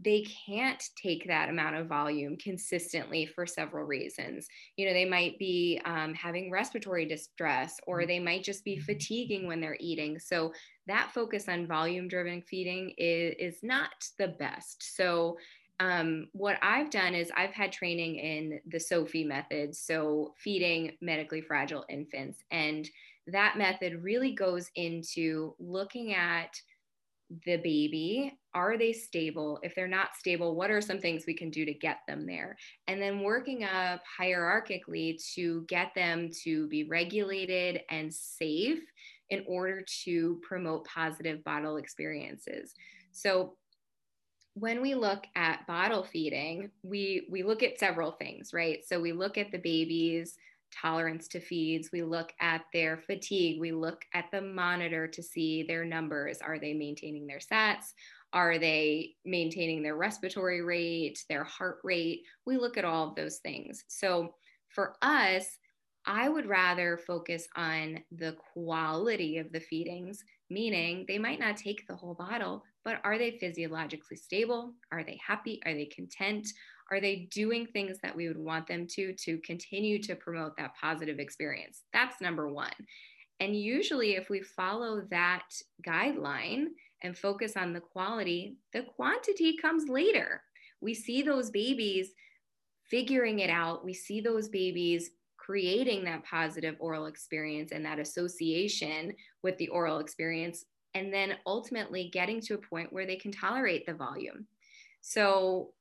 they 0.01 0.25
can't 0.47 0.83
take 1.01 1.27
that 1.27 1.49
amount 1.49 1.75
of 1.75 1.89
volume 1.89 2.37
consistently 2.37 3.27
for 3.27 3.47
several 3.47 3.85
reasons. 3.85 4.47
You 4.77 4.87
know, 4.87 4.93
they 4.93 5.05
might 5.05 5.39
be 5.39 5.81
um, 5.85 6.15
having 6.15 6.51
respiratory 6.51 7.05
distress 7.05 7.81
or 7.87 8.07
they 8.07 8.21
might 8.21 8.45
just 8.45 8.65
be 8.65 8.79
fatiguing 8.79 9.47
when 9.47 9.61
they're 9.61 9.77
eating. 9.81 10.19
So, 10.19 10.53
that 10.87 11.11
focus 11.13 11.49
on 11.49 11.67
volume 11.67 12.09
driven 12.09 12.41
feeding 12.43 12.95
is, 12.97 13.35
is 13.39 13.59
not 13.63 13.91
the 14.19 14.29
best. 14.29 14.97
So, 14.97 15.37
um, 15.81 16.29
what 16.33 16.59
I've 16.63 16.91
done 16.91 17.15
is 17.15 17.31
I've 17.37 17.53
had 17.53 17.73
training 17.73 18.17
in 18.17 18.61
the 18.67 18.79
SOFFI 18.79 19.27
method, 19.27 19.77
so 19.77 20.35
feeding 20.37 20.93
medically 21.01 21.41
fragile 21.41 21.85
infants. 21.89 22.43
And 22.51 22.89
that 23.33 23.59
method 23.59 24.03
really 24.03 24.33
goes 24.33 24.71
into 24.75 25.55
looking 25.59 26.15
at 26.15 26.61
the 27.45 27.57
baby. 27.59 28.39
Are 28.55 28.79
they 28.79 28.93
stable? 28.93 29.59
If 29.63 29.75
they're 29.75 29.87
not 29.87 30.17
stable, 30.19 30.55
what 30.55 30.71
are 30.71 30.81
some 30.81 30.99
things 30.99 31.25
we 31.27 31.35
can 31.35 31.51
do 31.51 31.65
to 31.65 31.75
get 31.75 31.99
them 32.09 32.27
there? 32.27 32.57
And 32.87 33.01
then 33.01 33.21
working 33.21 33.65
up 33.65 34.03
hierarchically 34.19 35.23
to 35.35 35.65
get 35.69 35.95
them 35.95 36.31
to 36.45 36.67
be 36.69 36.85
regulated 36.85 37.83
and 37.91 38.13
safe 38.13 38.81
in 39.31 39.45
order 39.47 39.85
to 40.05 40.41
promote 40.43 40.87
positive 40.87 41.45
bottle 41.45 41.77
experiences. 41.77 42.75
So 43.13 43.57
when 44.55 44.81
we 44.81 44.95
look 44.95 45.25
at 45.37 45.67
bottle 45.67 46.03
feeding, 46.03 46.71
we 46.83 47.29
we 47.31 47.43
look 47.43 47.63
at 47.63 47.79
several 47.79 48.13
things, 48.13 48.53
right? 48.53 48.81
So 48.87 48.99
we 49.01 49.13
look 49.13 49.39
at 49.39 49.53
the 49.53 49.59
baby's 49.59 50.37
tolerance 50.71 51.29
to 51.29 51.41
feeds, 51.41 51.91
we 51.93 52.03
look 52.03 52.33
at 52.41 52.63
their 52.73 52.99
fatigue, 52.99 53.61
we 53.61 53.73
look 53.73 54.05
at 54.15 54.27
the 54.31 54.41
monitor 54.41 55.07
to 55.09 55.23
see 55.23 55.63
their 55.63 55.85
numbers. 55.85 56.39
Are 56.41 56.59
they 56.59 56.75
maintaining 56.75 57.27
their 57.27 57.39
sats? 57.39 57.93
Are 58.33 58.59
they 58.59 59.15
maintaining 59.25 59.83
their 59.83 59.97
respiratory 59.97 60.63
rate, 60.63 61.25
their 61.29 61.45
heart 61.45 61.79
rate? 61.83 62.23
We 62.47 62.59
look 62.59 62.77
at 62.77 62.85
all 62.85 63.09
of 63.09 63.15
those 63.15 63.39
things. 63.39 63.85
So 63.89 64.35
for 64.69 64.97
us, 65.01 65.59
I 66.05 66.29
would 66.29 66.47
rather 66.47 66.99
focus 67.07 67.47
on 67.57 68.03
the 68.13 68.37
quality 68.53 69.39
of 69.39 69.53
the 69.53 69.61
feedings, 69.61 70.25
meaning 70.49 71.05
they 71.07 71.19
might 71.19 71.41
not 71.41 71.57
take 71.57 71.87
the 71.87 71.97
whole 71.97 72.15
bottle, 72.15 72.63
but 72.85 73.01
are 73.05 73.19
they 73.19 73.39
physiologically 73.39 74.17
stable? 74.17 74.73
Are 74.91 75.05
they 75.05 75.19
happy? 75.27 75.61
Are 75.67 75.75
they 75.75 75.87
content? 75.87 76.49
Are 76.91 77.01
they 77.01 77.29
doing 77.31 77.67
things 77.67 77.99
that 78.03 78.17
we 78.17 78.29
would 78.29 78.39
want 78.39 78.67
them 78.67 78.87
to 78.89 79.13
to 79.13 79.39
continue 79.39 80.03
to 80.03 80.15
promote 80.15 80.57
that 80.57 80.75
positive 80.81 81.19
experience? 81.19 81.83
That's 81.93 82.21
number 82.21 82.49
one. 82.49 82.73
And 83.41 83.55
usually, 83.55 84.17
if 84.17 84.31
we 84.31 84.41
follow 84.41 85.03
that 85.11 85.45
guideline 85.87 86.67
and 87.03 87.17
focus 87.17 87.57
on 87.57 87.73
the 87.73 87.81
quality, 87.81 88.57
the 88.73 88.83
quantity 88.83 89.57
comes 89.57 89.89
later. 89.89 90.43
We 90.81 90.95
see 90.95 91.23
those 91.23 91.51
babies 91.51 92.11
figuring 92.91 93.41
it 93.41 93.51
out. 93.51 93.85
We 93.85 93.95
see 93.95 94.21
those 94.21 94.49
babies 94.49 95.11
creating 95.37 96.05
that 96.05 96.25
positive 96.25 96.77
oral 96.79 97.07
experience 97.07 97.73
and 97.73 97.85
that 97.85 97.99
association 97.99 99.15
with 99.43 99.57
the 99.59 99.69
oral 99.69 99.99
experience, 99.99 100.65
and 100.95 101.13
then 101.13 101.37
ultimately 101.47 102.11
getting 102.13 102.41
to 102.41 102.55
a 102.55 102.59
point 102.59 102.93
where 102.93 103.07
they 103.07 103.17
can 103.17 103.33
tolerate 103.33 103.87
the 103.87 103.95
volume. 103.95 104.47
So, 105.01 105.73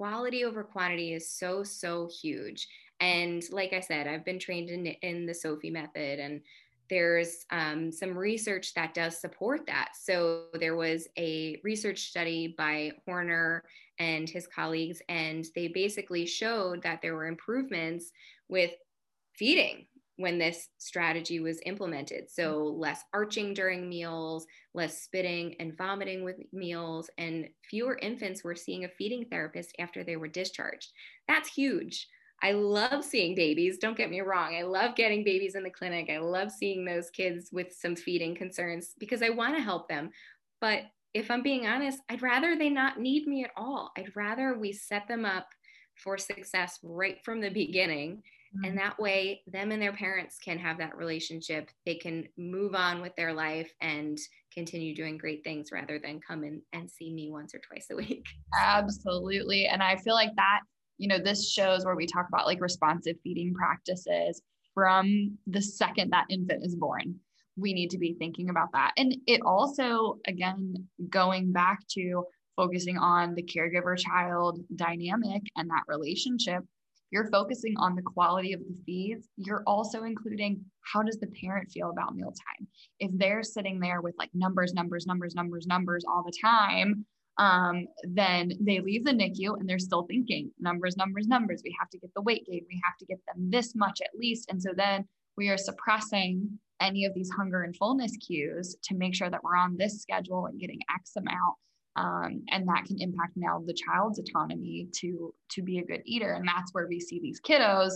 quality 0.00 0.46
over 0.46 0.64
quantity 0.64 1.12
is 1.12 1.30
so, 1.30 1.62
so 1.62 2.08
huge. 2.22 2.68
And 3.00 3.42
like 3.52 3.74
I 3.74 3.80
said, 3.80 4.06
I've 4.06 4.24
been 4.24 4.38
trained 4.38 4.70
in, 4.70 4.86
in 4.86 5.26
the 5.26 5.34
SOFFI 5.34 5.70
method, 5.70 6.18
and 6.18 6.40
there's 6.88 7.44
um, 7.50 7.92
some 7.92 8.16
research 8.16 8.72
that 8.72 8.94
does 8.94 9.20
support 9.20 9.66
that. 9.66 9.90
So 10.00 10.44
there 10.58 10.74
was 10.74 11.06
a 11.18 11.60
research 11.62 12.08
study 12.08 12.54
by 12.56 12.92
Horner 13.04 13.62
and 13.98 14.26
his 14.26 14.46
colleagues, 14.46 15.02
and 15.10 15.44
they 15.54 15.68
basically 15.68 16.24
showed 16.24 16.82
that 16.82 17.02
there 17.02 17.14
were 17.14 17.26
improvements 17.26 18.10
with 18.48 18.72
feeding 19.34 19.84
when 20.20 20.38
this 20.38 20.68
strategy 20.78 21.40
was 21.40 21.60
implemented. 21.66 22.30
So, 22.30 22.54
mm-hmm. 22.54 22.80
less 22.80 23.02
arching 23.12 23.54
during 23.54 23.88
meals, 23.88 24.46
less 24.74 25.02
spitting 25.02 25.56
and 25.60 25.76
vomiting 25.76 26.24
with 26.24 26.36
meals, 26.52 27.10
and 27.18 27.48
fewer 27.68 27.98
infants 28.00 28.44
were 28.44 28.54
seeing 28.54 28.84
a 28.84 28.88
feeding 28.88 29.24
therapist 29.30 29.74
after 29.78 30.04
they 30.04 30.16
were 30.16 30.28
discharged. 30.28 30.92
That's 31.28 31.52
huge. 31.52 32.06
I 32.42 32.52
love 32.52 33.04
seeing 33.04 33.34
babies. 33.34 33.78
Don't 33.78 33.96
get 33.96 34.10
me 34.10 34.20
wrong. 34.20 34.54
I 34.54 34.62
love 34.62 34.94
getting 34.94 35.24
babies 35.24 35.54
in 35.54 35.62
the 35.62 35.70
clinic. 35.70 36.08
I 36.10 36.18
love 36.18 36.50
seeing 36.50 36.84
those 36.84 37.10
kids 37.10 37.50
with 37.52 37.72
some 37.72 37.96
feeding 37.96 38.34
concerns 38.34 38.94
because 38.98 39.22
I 39.22 39.28
want 39.28 39.56
to 39.56 39.62
help 39.62 39.88
them. 39.88 40.10
But 40.60 40.84
if 41.12 41.30
I'm 41.30 41.42
being 41.42 41.66
honest, 41.66 41.98
I'd 42.08 42.22
rather 42.22 42.56
they 42.56 42.70
not 42.70 42.98
need 42.98 43.26
me 43.26 43.44
at 43.44 43.50
all. 43.56 43.90
I'd 43.96 44.14
rather 44.16 44.58
we 44.58 44.72
set 44.72 45.06
them 45.06 45.24
up 45.24 45.48
for 45.96 46.16
success 46.16 46.78
right 46.82 47.18
from 47.24 47.40
the 47.40 47.50
beginning 47.50 48.22
Mm-hmm. 48.54 48.64
And 48.64 48.78
that 48.78 48.98
way, 48.98 49.42
them 49.46 49.70
and 49.70 49.80
their 49.80 49.92
parents 49.92 50.38
can 50.42 50.58
have 50.58 50.78
that 50.78 50.96
relationship. 50.96 51.70
They 51.86 51.94
can 51.94 52.26
move 52.36 52.74
on 52.74 53.00
with 53.00 53.14
their 53.16 53.32
life 53.32 53.72
and 53.80 54.18
continue 54.52 54.94
doing 54.94 55.18
great 55.18 55.44
things 55.44 55.70
rather 55.72 56.00
than 56.00 56.20
come 56.20 56.42
in 56.42 56.60
and 56.72 56.90
see 56.90 57.12
me 57.12 57.30
once 57.30 57.54
or 57.54 57.60
twice 57.60 57.86
a 57.92 57.96
week. 57.96 58.26
Absolutely. 58.60 59.66
And 59.66 59.82
I 59.82 59.96
feel 59.96 60.14
like 60.14 60.34
that, 60.36 60.60
you 60.98 61.08
know, 61.08 61.18
this 61.18 61.50
shows 61.50 61.84
where 61.84 61.94
we 61.94 62.06
talk 62.06 62.26
about 62.28 62.46
like 62.46 62.60
responsive 62.60 63.16
feeding 63.22 63.54
practices 63.54 64.42
from 64.74 65.36
the 65.46 65.62
second 65.62 66.10
that 66.10 66.26
infant 66.28 66.64
is 66.64 66.74
born. 66.74 67.16
We 67.56 67.72
need 67.72 67.90
to 67.90 67.98
be 67.98 68.14
thinking 68.18 68.50
about 68.50 68.72
that. 68.72 68.92
And 68.96 69.16
it 69.26 69.42
also, 69.44 70.18
again, 70.26 70.74
going 71.08 71.52
back 71.52 71.80
to 71.92 72.24
focusing 72.56 72.98
on 72.98 73.34
the 73.34 73.42
caregiver 73.42 73.96
child 73.96 74.60
dynamic 74.74 75.42
and 75.56 75.70
that 75.70 75.84
relationship 75.86 76.64
you're 77.10 77.30
focusing 77.30 77.74
on 77.78 77.96
the 77.96 78.02
quality 78.02 78.52
of 78.52 78.60
the 78.60 78.76
feeds, 78.86 79.28
you're 79.36 79.62
also 79.66 80.04
including 80.04 80.64
how 80.82 81.02
does 81.02 81.18
the 81.18 81.26
parent 81.26 81.70
feel 81.70 81.90
about 81.90 82.14
mealtime? 82.14 82.66
If 82.98 83.10
they're 83.14 83.42
sitting 83.42 83.80
there 83.80 84.00
with 84.00 84.14
like 84.18 84.30
numbers, 84.34 84.72
numbers, 84.72 85.06
numbers, 85.06 85.34
numbers, 85.34 85.66
numbers 85.66 86.04
all 86.08 86.24
the 86.24 86.36
time, 86.40 87.04
um, 87.38 87.86
then 88.02 88.52
they 88.60 88.80
leave 88.80 89.04
the 89.04 89.12
NICU 89.12 89.58
and 89.58 89.68
they're 89.68 89.78
still 89.78 90.02
thinking 90.02 90.50
numbers, 90.60 90.96
numbers, 90.96 91.26
numbers. 91.26 91.62
We 91.64 91.74
have 91.80 91.88
to 91.90 91.98
get 91.98 92.10
the 92.14 92.22
weight 92.22 92.46
gain. 92.46 92.66
We 92.68 92.80
have 92.84 92.96
to 92.98 93.06
get 93.06 93.18
them 93.26 93.50
this 93.50 93.74
much 93.74 94.00
at 94.02 94.18
least. 94.18 94.50
And 94.50 94.62
so 94.62 94.70
then 94.76 95.06
we 95.36 95.48
are 95.48 95.56
suppressing 95.56 96.58
any 96.80 97.04
of 97.04 97.14
these 97.14 97.30
hunger 97.30 97.62
and 97.62 97.76
fullness 97.76 98.16
cues 98.16 98.76
to 98.84 98.94
make 98.94 99.14
sure 99.14 99.30
that 99.30 99.42
we're 99.42 99.56
on 99.56 99.76
this 99.76 100.00
schedule 100.00 100.46
and 100.46 100.60
getting 100.60 100.80
X 100.94 101.12
amount 101.16 101.56
um, 101.96 102.42
and 102.50 102.68
that 102.68 102.84
can 102.86 103.00
impact 103.00 103.32
now 103.36 103.62
the 103.66 103.74
child's 103.74 104.18
autonomy 104.18 104.88
to 105.00 105.34
to 105.50 105.62
be 105.62 105.78
a 105.78 105.84
good 105.84 106.02
eater. 106.04 106.32
And 106.32 106.46
that's 106.46 106.72
where 106.72 106.86
we 106.86 107.00
see 107.00 107.20
these 107.20 107.40
kiddos 107.40 107.92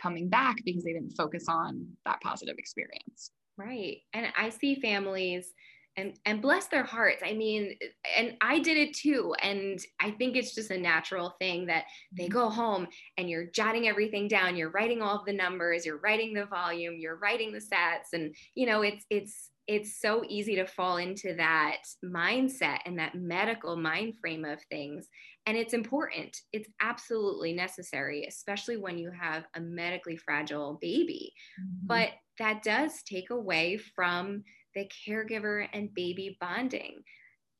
coming 0.00 0.28
back 0.28 0.56
because 0.64 0.84
they 0.84 0.92
didn't 0.92 1.16
focus 1.16 1.46
on 1.48 1.86
that 2.04 2.20
positive 2.20 2.56
experience. 2.58 3.30
Right. 3.56 3.98
And 4.14 4.26
i 4.38 4.48
see 4.48 4.76
families 4.76 5.52
and 5.96 6.14
and 6.24 6.40
bless 6.40 6.66
their 6.66 6.84
hearts 6.84 7.22
i 7.24 7.32
mean 7.32 7.76
and 8.16 8.36
i 8.40 8.58
did 8.58 8.76
it 8.76 8.94
too 8.94 9.34
and 9.42 9.80
i 10.00 10.10
think 10.10 10.36
it's 10.36 10.54
just 10.54 10.70
a 10.70 10.78
natural 10.78 11.34
thing 11.40 11.66
that 11.66 11.84
they 12.12 12.24
mm-hmm. 12.24 12.32
go 12.32 12.48
home 12.48 12.86
and 13.18 13.28
you're 13.28 13.46
jotting 13.46 13.88
everything 13.88 14.28
down 14.28 14.56
you're 14.56 14.70
writing 14.70 15.02
all 15.02 15.18
of 15.18 15.24
the 15.26 15.32
numbers 15.32 15.84
you're 15.84 15.98
writing 15.98 16.32
the 16.32 16.46
volume 16.46 16.94
you're 16.98 17.18
writing 17.18 17.52
the 17.52 17.60
sets 17.60 18.12
and 18.12 18.34
you 18.54 18.66
know 18.66 18.82
it's 18.82 19.04
it's 19.10 19.50
it's 19.70 20.00
so 20.00 20.24
easy 20.28 20.56
to 20.56 20.66
fall 20.66 20.96
into 20.96 21.32
that 21.36 21.82
mindset 22.04 22.78
and 22.86 22.98
that 22.98 23.14
medical 23.14 23.76
mind 23.76 24.14
frame 24.20 24.44
of 24.44 24.58
things. 24.64 25.06
And 25.46 25.56
it's 25.56 25.74
important, 25.74 26.36
it's 26.52 26.68
absolutely 26.80 27.52
necessary, 27.52 28.24
especially 28.28 28.78
when 28.78 28.98
you 28.98 29.12
have 29.12 29.44
a 29.54 29.60
medically 29.60 30.16
fragile 30.16 30.76
baby. 30.80 31.32
Mm-hmm. 31.60 31.86
But 31.86 32.08
that 32.40 32.64
does 32.64 33.04
take 33.04 33.30
away 33.30 33.76
from 33.76 34.42
the 34.74 34.90
caregiver 35.06 35.66
and 35.72 35.94
baby 35.94 36.36
bonding. 36.40 37.02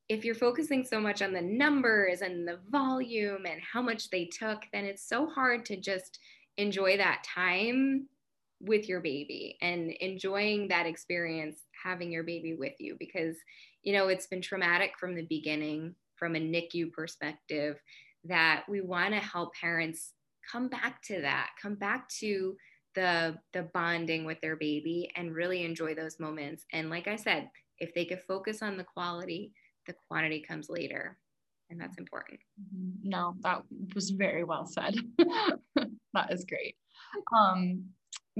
If 0.09 0.25
you're 0.25 0.35
focusing 0.35 0.83
so 0.83 0.99
much 0.99 1.21
on 1.21 1.33
the 1.33 1.41
numbers 1.41 2.21
and 2.21 2.47
the 2.47 2.59
volume 2.69 3.45
and 3.45 3.61
how 3.61 3.81
much 3.81 4.09
they 4.09 4.25
took, 4.25 4.63
then 4.73 4.85
it's 4.85 5.07
so 5.07 5.27
hard 5.27 5.65
to 5.65 5.77
just 5.77 6.19
enjoy 6.57 6.97
that 6.97 7.23
time 7.23 8.07
with 8.61 8.87
your 8.87 8.99
baby 8.99 9.57
and 9.61 9.91
enjoying 9.99 10.67
that 10.67 10.85
experience 10.85 11.61
having 11.83 12.11
your 12.11 12.23
baby 12.23 12.53
with 12.53 12.73
you 12.79 12.95
because 12.99 13.35
you 13.81 13.91
know 13.91 14.07
it's 14.07 14.27
been 14.27 14.41
traumatic 14.41 14.91
from 14.99 15.15
the 15.15 15.25
beginning 15.29 15.95
from 16.15 16.35
a 16.35 16.39
NICU 16.39 16.91
perspective 16.91 17.81
that 18.25 18.63
we 18.69 18.81
want 18.81 19.13
to 19.13 19.19
help 19.19 19.53
parents 19.55 20.13
come 20.51 20.67
back 20.67 21.01
to 21.01 21.21
that 21.21 21.49
come 21.59 21.75
back 21.75 22.07
to 22.09 22.55
the 22.95 23.37
the 23.53 23.63
bonding 23.73 24.25
with 24.25 24.39
their 24.41 24.55
baby 24.55 25.11
and 25.15 25.33
really 25.33 25.63
enjoy 25.63 25.95
those 25.95 26.19
moments. 26.19 26.65
And 26.73 26.89
like 26.89 27.07
i 27.07 27.15
said 27.15 27.49
if 27.79 27.93
they 27.93 28.05
could 28.05 28.21
focus 28.21 28.61
on 28.61 28.77
the 28.77 28.83
quality 28.83 29.53
the 29.87 29.95
quantity 30.07 30.41
comes 30.41 30.69
later. 30.69 31.17
And 31.69 31.79
that's 31.79 31.97
important. 31.97 32.39
Mm-hmm. 32.59 33.09
no 33.09 33.35
that 33.41 33.61
was 33.95 34.09
very 34.11 34.43
well 34.43 34.65
said. 34.65 34.95
That 36.13 36.33
is 36.33 36.43
great. 36.43 36.75
Um 37.35 37.85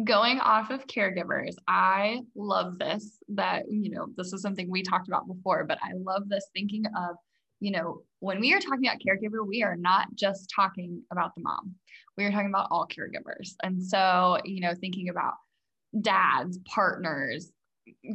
going 0.03 0.39
off 0.39 0.69
of 0.71 0.87
caregivers, 0.87 1.55
I 1.67 2.21
love 2.35 2.79
this 2.79 3.17
that, 3.29 3.63
you 3.69 3.89
know, 3.91 4.07
this 4.15 4.33
is 4.33 4.41
something 4.41 4.69
we 4.69 4.83
talked 4.83 5.07
about 5.07 5.27
before, 5.27 5.65
but 5.65 5.77
I 5.81 5.91
love 5.95 6.29
this 6.29 6.47
thinking 6.53 6.85
of, 6.85 7.15
you 7.61 7.71
know, 7.71 8.01
when 8.19 8.39
we 8.41 8.53
are 8.53 8.59
talking 8.59 8.85
about 8.85 8.99
caregiver, 8.99 9.47
we 9.47 9.63
are 9.63 9.77
not 9.77 10.13
just 10.15 10.51
talking 10.53 11.01
about 11.11 11.33
the 11.35 11.41
mom, 11.41 11.75
we 12.17 12.25
are 12.25 12.31
talking 12.31 12.49
about 12.49 12.67
all 12.71 12.87
caregivers. 12.87 13.53
And 13.63 13.81
so, 13.81 14.39
you 14.43 14.59
know, 14.59 14.73
thinking 14.73 15.09
about 15.09 15.35
dads, 16.01 16.57
partners, 16.65 17.51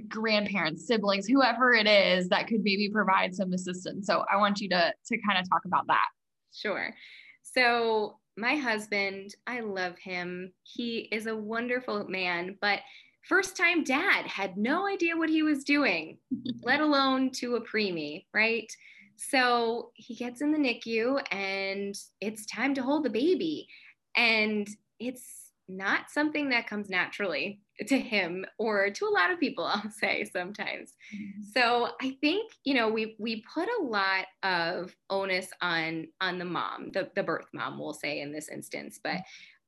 grandparents, 0.09 0.87
siblings, 0.87 1.27
whoever 1.27 1.73
it 1.73 1.87
is 1.87 2.29
that 2.29 2.49
could 2.49 2.63
maybe 2.63 2.91
provide 2.93 3.35
some 3.35 3.53
assistance. 3.53 4.07
So 4.07 4.25
I 4.31 4.37
want 4.37 4.61
you 4.61 4.69
to 4.71 4.93
to 5.07 5.19
kind 5.27 5.39
of 5.39 5.49
talk 5.49 5.65
about 5.65 5.87
that. 5.87 6.09
Sure. 6.53 6.95
So 7.43 8.19
my 8.37 8.57
husband, 8.57 9.35
I 9.47 9.61
love 9.61 9.97
him. 9.99 10.53
He 10.63 11.09
is 11.13 11.27
a 11.27 11.37
wonderful 11.37 12.07
man, 12.09 12.59
but 12.61 12.81
first 13.29 13.57
time 13.57 13.85
dad 13.85 14.27
had 14.27 14.57
no 14.57 14.87
idea 14.87 15.17
what 15.17 15.31
he 15.31 15.43
was 15.43 15.65
doing, 15.65 16.19
let 16.63 16.81
alone 16.81 17.31
to 17.33 17.57
a 17.57 17.61
preemie, 17.61 18.25
right? 18.35 18.71
So 19.17 19.91
he 19.95 20.15
gets 20.15 20.41
in 20.41 20.53
the 20.53 20.59
NICU 20.59 21.23
and 21.33 21.95
it's 22.21 22.47
time 22.47 22.75
to 22.75 22.83
hold 22.83 23.05
the 23.05 23.11
baby. 23.11 23.69
And 24.17 24.69
it's 24.99 25.53
not 25.69 26.11
something 26.11 26.51
that 26.51 26.69
comes 26.69 26.89
naturally. 26.89 27.61
to 27.87 27.99
him 27.99 28.47
or 28.57 28.89
to 28.89 29.05
a 29.05 29.11
lot 29.11 29.31
of 29.31 29.39
people 29.39 29.65
i'll 29.71 29.91
say 29.91 30.25
sometimes 30.25 30.95
mm-hmm. 31.15 31.43
so 31.55 31.91
i 32.01 32.17
think 32.23 32.51
you 32.65 32.73
know 32.73 32.89
we 32.89 33.15
we 33.19 33.45
put 33.53 33.69
a 33.81 33.83
lot 33.83 34.25
of 34.43 34.97
onus 35.11 35.51
on 35.61 36.07
on 36.23 36.39
the 36.39 36.45
mom 36.45 36.91
the, 36.95 37.11
the 37.15 37.23
birth 37.23 37.49
mom 37.53 37.79
we'll 37.79 37.93
say 37.93 38.23
in 38.23 38.33
this 38.33 38.49
instance 38.49 38.99
but 39.05 39.19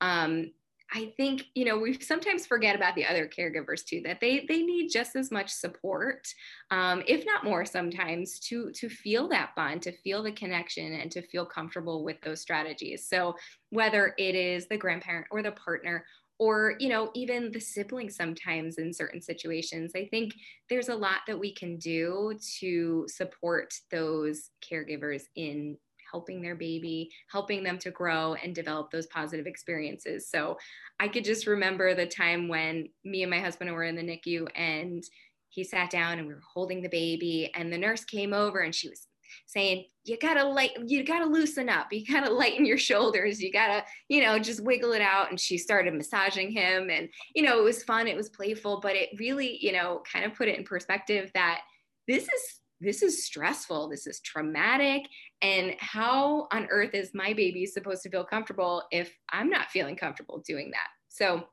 um 0.00 0.50
I 0.92 1.12
think 1.16 1.44
you 1.54 1.64
know 1.64 1.78
we 1.78 1.98
sometimes 2.00 2.46
forget 2.46 2.74
about 2.74 2.94
the 2.94 3.04
other 3.04 3.28
caregivers 3.28 3.84
too 3.84 4.00
that 4.04 4.20
they 4.20 4.46
they 4.48 4.62
need 4.62 4.88
just 4.88 5.16
as 5.16 5.30
much 5.30 5.50
support, 5.50 6.26
um, 6.70 7.02
if 7.06 7.26
not 7.26 7.44
more 7.44 7.64
sometimes, 7.64 8.38
to 8.40 8.70
to 8.72 8.88
feel 8.88 9.28
that 9.28 9.54
bond, 9.54 9.82
to 9.82 9.92
feel 9.92 10.22
the 10.22 10.32
connection, 10.32 10.94
and 10.94 11.10
to 11.12 11.22
feel 11.22 11.44
comfortable 11.44 12.04
with 12.04 12.20
those 12.22 12.40
strategies. 12.40 13.06
So 13.06 13.34
whether 13.70 14.14
it 14.18 14.34
is 14.34 14.66
the 14.68 14.78
grandparent 14.78 15.26
or 15.30 15.42
the 15.42 15.52
partner 15.52 16.04
or 16.38 16.74
you 16.78 16.88
know 16.88 17.10
even 17.14 17.50
the 17.50 17.60
sibling 17.60 18.08
sometimes 18.08 18.78
in 18.78 18.92
certain 18.92 19.20
situations 19.20 19.92
i 19.96 20.06
think 20.06 20.32
there's 20.70 20.88
a 20.88 20.94
lot 20.94 21.18
that 21.26 21.38
we 21.38 21.52
can 21.52 21.76
do 21.78 22.38
to 22.60 23.04
support 23.08 23.74
those 23.90 24.50
caregivers 24.62 25.22
in 25.34 25.76
helping 26.10 26.40
their 26.40 26.54
baby, 26.54 27.10
helping 27.30 27.62
them 27.62 27.78
to 27.78 27.90
grow 27.90 28.34
and 28.34 28.54
develop 28.54 28.90
those 28.90 29.06
positive 29.06 29.46
experiences. 29.46 30.28
So 30.28 30.56
I 31.00 31.08
could 31.08 31.24
just 31.24 31.46
remember 31.46 31.94
the 31.94 32.06
time 32.06 32.48
when 32.48 32.88
me 33.04 33.22
and 33.22 33.30
my 33.30 33.40
husband 33.40 33.72
were 33.72 33.84
in 33.84 33.96
the 33.96 34.02
NICU 34.02 34.48
and 34.54 35.02
he 35.50 35.64
sat 35.64 35.90
down 35.90 36.18
and 36.18 36.28
we 36.28 36.34
were 36.34 36.42
holding 36.54 36.82
the 36.82 36.88
baby 36.88 37.50
and 37.54 37.72
the 37.72 37.78
nurse 37.78 38.04
came 38.04 38.32
over 38.32 38.60
and 38.60 38.74
she 38.74 38.88
was 38.88 39.06
saying 39.46 39.84
you 40.04 40.16
gotta 40.18 40.42
light 40.44 40.70
you 40.86 41.04
gotta 41.04 41.26
loosen 41.26 41.68
up. 41.68 41.92
You 41.92 42.04
gotta 42.06 42.32
lighten 42.32 42.64
your 42.64 42.78
shoulders. 42.78 43.40
You 43.40 43.52
gotta 43.52 43.84
you 44.08 44.22
know 44.22 44.38
just 44.38 44.62
wiggle 44.62 44.92
it 44.92 45.02
out. 45.02 45.30
And 45.30 45.38
she 45.38 45.58
started 45.58 45.94
massaging 45.94 46.50
him 46.50 46.90
and 46.90 47.08
you 47.34 47.42
know 47.42 47.58
it 47.58 47.64
was 47.64 47.82
fun 47.84 48.08
it 48.08 48.16
was 48.16 48.30
playful 48.30 48.80
but 48.80 48.96
it 48.96 49.10
really 49.18 49.58
you 49.60 49.72
know 49.72 50.02
kind 50.10 50.24
of 50.24 50.34
put 50.34 50.48
it 50.48 50.58
in 50.58 50.64
perspective 50.64 51.30
that 51.34 51.60
this 52.06 52.24
is 52.24 52.60
this 52.80 53.02
is 53.02 53.24
stressful. 53.24 53.88
This 53.88 54.06
is 54.06 54.20
traumatic 54.20 55.02
and 55.42 55.74
how 55.78 56.48
on 56.52 56.66
earth 56.70 56.94
is 56.94 57.14
my 57.14 57.32
baby 57.32 57.64
supposed 57.66 58.02
to 58.02 58.10
feel 58.10 58.24
comfortable 58.24 58.82
if 58.90 59.14
i'm 59.32 59.48
not 59.48 59.70
feeling 59.70 59.96
comfortable 59.96 60.38
doing 60.46 60.70
that 60.70 60.88
so 61.08 61.44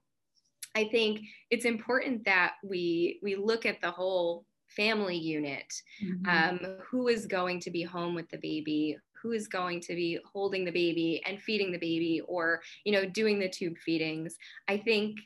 i 0.75 0.83
think 0.85 1.21
it's 1.51 1.65
important 1.65 2.23
that 2.25 2.53
we 2.63 3.19
we 3.23 3.35
look 3.35 3.65
at 3.65 3.81
the 3.81 3.91
whole 3.91 4.45
family 4.67 5.15
unit 5.15 5.71
mm-hmm. 6.03 6.27
um, 6.27 6.77
who 6.89 7.07
is 7.07 7.25
going 7.25 7.59
to 7.59 7.69
be 7.69 7.83
home 7.83 8.15
with 8.15 8.29
the 8.29 8.37
baby 8.37 8.97
who 9.21 9.31
is 9.31 9.47
going 9.47 9.79
to 9.79 9.95
be 9.95 10.19
holding 10.31 10.65
the 10.65 10.71
baby 10.71 11.21
and 11.25 11.41
feeding 11.41 11.71
the 11.71 11.77
baby 11.77 12.21
or 12.27 12.61
you 12.83 12.91
know 12.91 13.05
doing 13.05 13.39
the 13.39 13.49
tube 13.49 13.77
feedings 13.77 14.35
i 14.67 14.77
think 14.77 15.17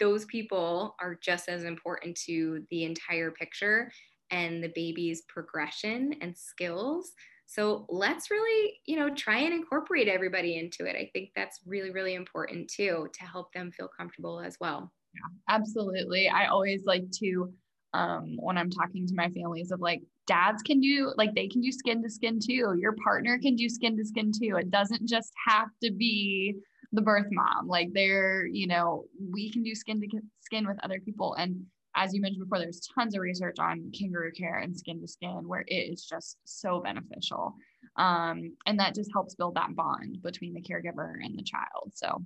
those 0.00 0.24
people 0.24 0.96
are 1.00 1.16
just 1.22 1.48
as 1.48 1.64
important 1.64 2.16
to 2.16 2.64
the 2.70 2.84
entire 2.84 3.30
picture 3.30 3.90
and 4.30 4.62
the 4.62 4.72
baby's 4.74 5.22
progression 5.22 6.14
and 6.20 6.36
skills. 6.36 7.12
So 7.46 7.86
let's 7.88 8.30
really, 8.30 8.80
you 8.86 8.96
know, 8.96 9.14
try 9.14 9.38
and 9.38 9.54
incorporate 9.54 10.08
everybody 10.08 10.58
into 10.58 10.86
it. 10.86 10.96
I 10.96 11.10
think 11.12 11.30
that's 11.36 11.60
really, 11.66 11.90
really 11.90 12.14
important 12.14 12.68
too 12.68 13.08
to 13.12 13.24
help 13.24 13.52
them 13.52 13.70
feel 13.70 13.88
comfortable 13.88 14.40
as 14.40 14.56
well. 14.60 14.92
Yeah, 15.14 15.54
absolutely. 15.54 16.28
I 16.28 16.46
always 16.46 16.84
like 16.84 17.10
to, 17.20 17.52
um, 17.92 18.36
when 18.40 18.58
I'm 18.58 18.70
talking 18.70 19.06
to 19.06 19.14
my 19.14 19.28
families, 19.30 19.70
of 19.70 19.80
like, 19.80 20.02
dads 20.26 20.62
can 20.62 20.80
do, 20.80 21.12
like, 21.16 21.34
they 21.34 21.46
can 21.46 21.60
do 21.60 21.70
skin 21.70 22.02
to 22.02 22.10
skin 22.10 22.40
too. 22.44 22.74
Your 22.80 22.96
partner 23.04 23.38
can 23.38 23.54
do 23.56 23.68
skin 23.68 23.96
to 23.98 24.04
skin 24.04 24.32
too. 24.32 24.56
It 24.56 24.70
doesn't 24.70 25.06
just 25.06 25.32
have 25.46 25.68
to 25.82 25.92
be 25.92 26.54
the 26.92 27.02
birth 27.02 27.28
mom. 27.30 27.68
Like, 27.68 27.90
they're, 27.92 28.46
you 28.46 28.66
know, 28.66 29.04
we 29.32 29.52
can 29.52 29.62
do 29.62 29.74
skin 29.74 30.00
to 30.00 30.08
skin 30.40 30.66
with 30.66 30.78
other 30.82 30.98
people. 30.98 31.34
And 31.34 31.66
as 31.96 32.14
you 32.14 32.20
mentioned 32.20 32.44
before, 32.44 32.58
there's 32.58 32.88
tons 32.94 33.14
of 33.14 33.20
research 33.20 33.58
on 33.58 33.90
kangaroo 33.96 34.32
care 34.32 34.58
and 34.58 34.76
skin 34.76 35.00
to 35.00 35.08
skin 35.08 35.46
where 35.46 35.64
it 35.66 35.72
is 35.72 36.04
just 36.04 36.38
so 36.44 36.80
beneficial. 36.80 37.54
Um, 37.96 38.56
and 38.66 38.78
that 38.80 38.94
just 38.94 39.12
helps 39.12 39.34
build 39.34 39.54
that 39.54 39.74
bond 39.76 40.22
between 40.22 40.54
the 40.54 40.62
caregiver 40.62 41.14
and 41.22 41.38
the 41.38 41.42
child. 41.42 41.92
So, 41.94 42.24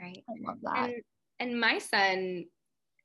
right. 0.00 0.22
I 0.28 0.32
love 0.48 0.58
that. 0.62 0.90
And, 0.90 1.02
and 1.40 1.60
my 1.60 1.78
son, 1.78 2.44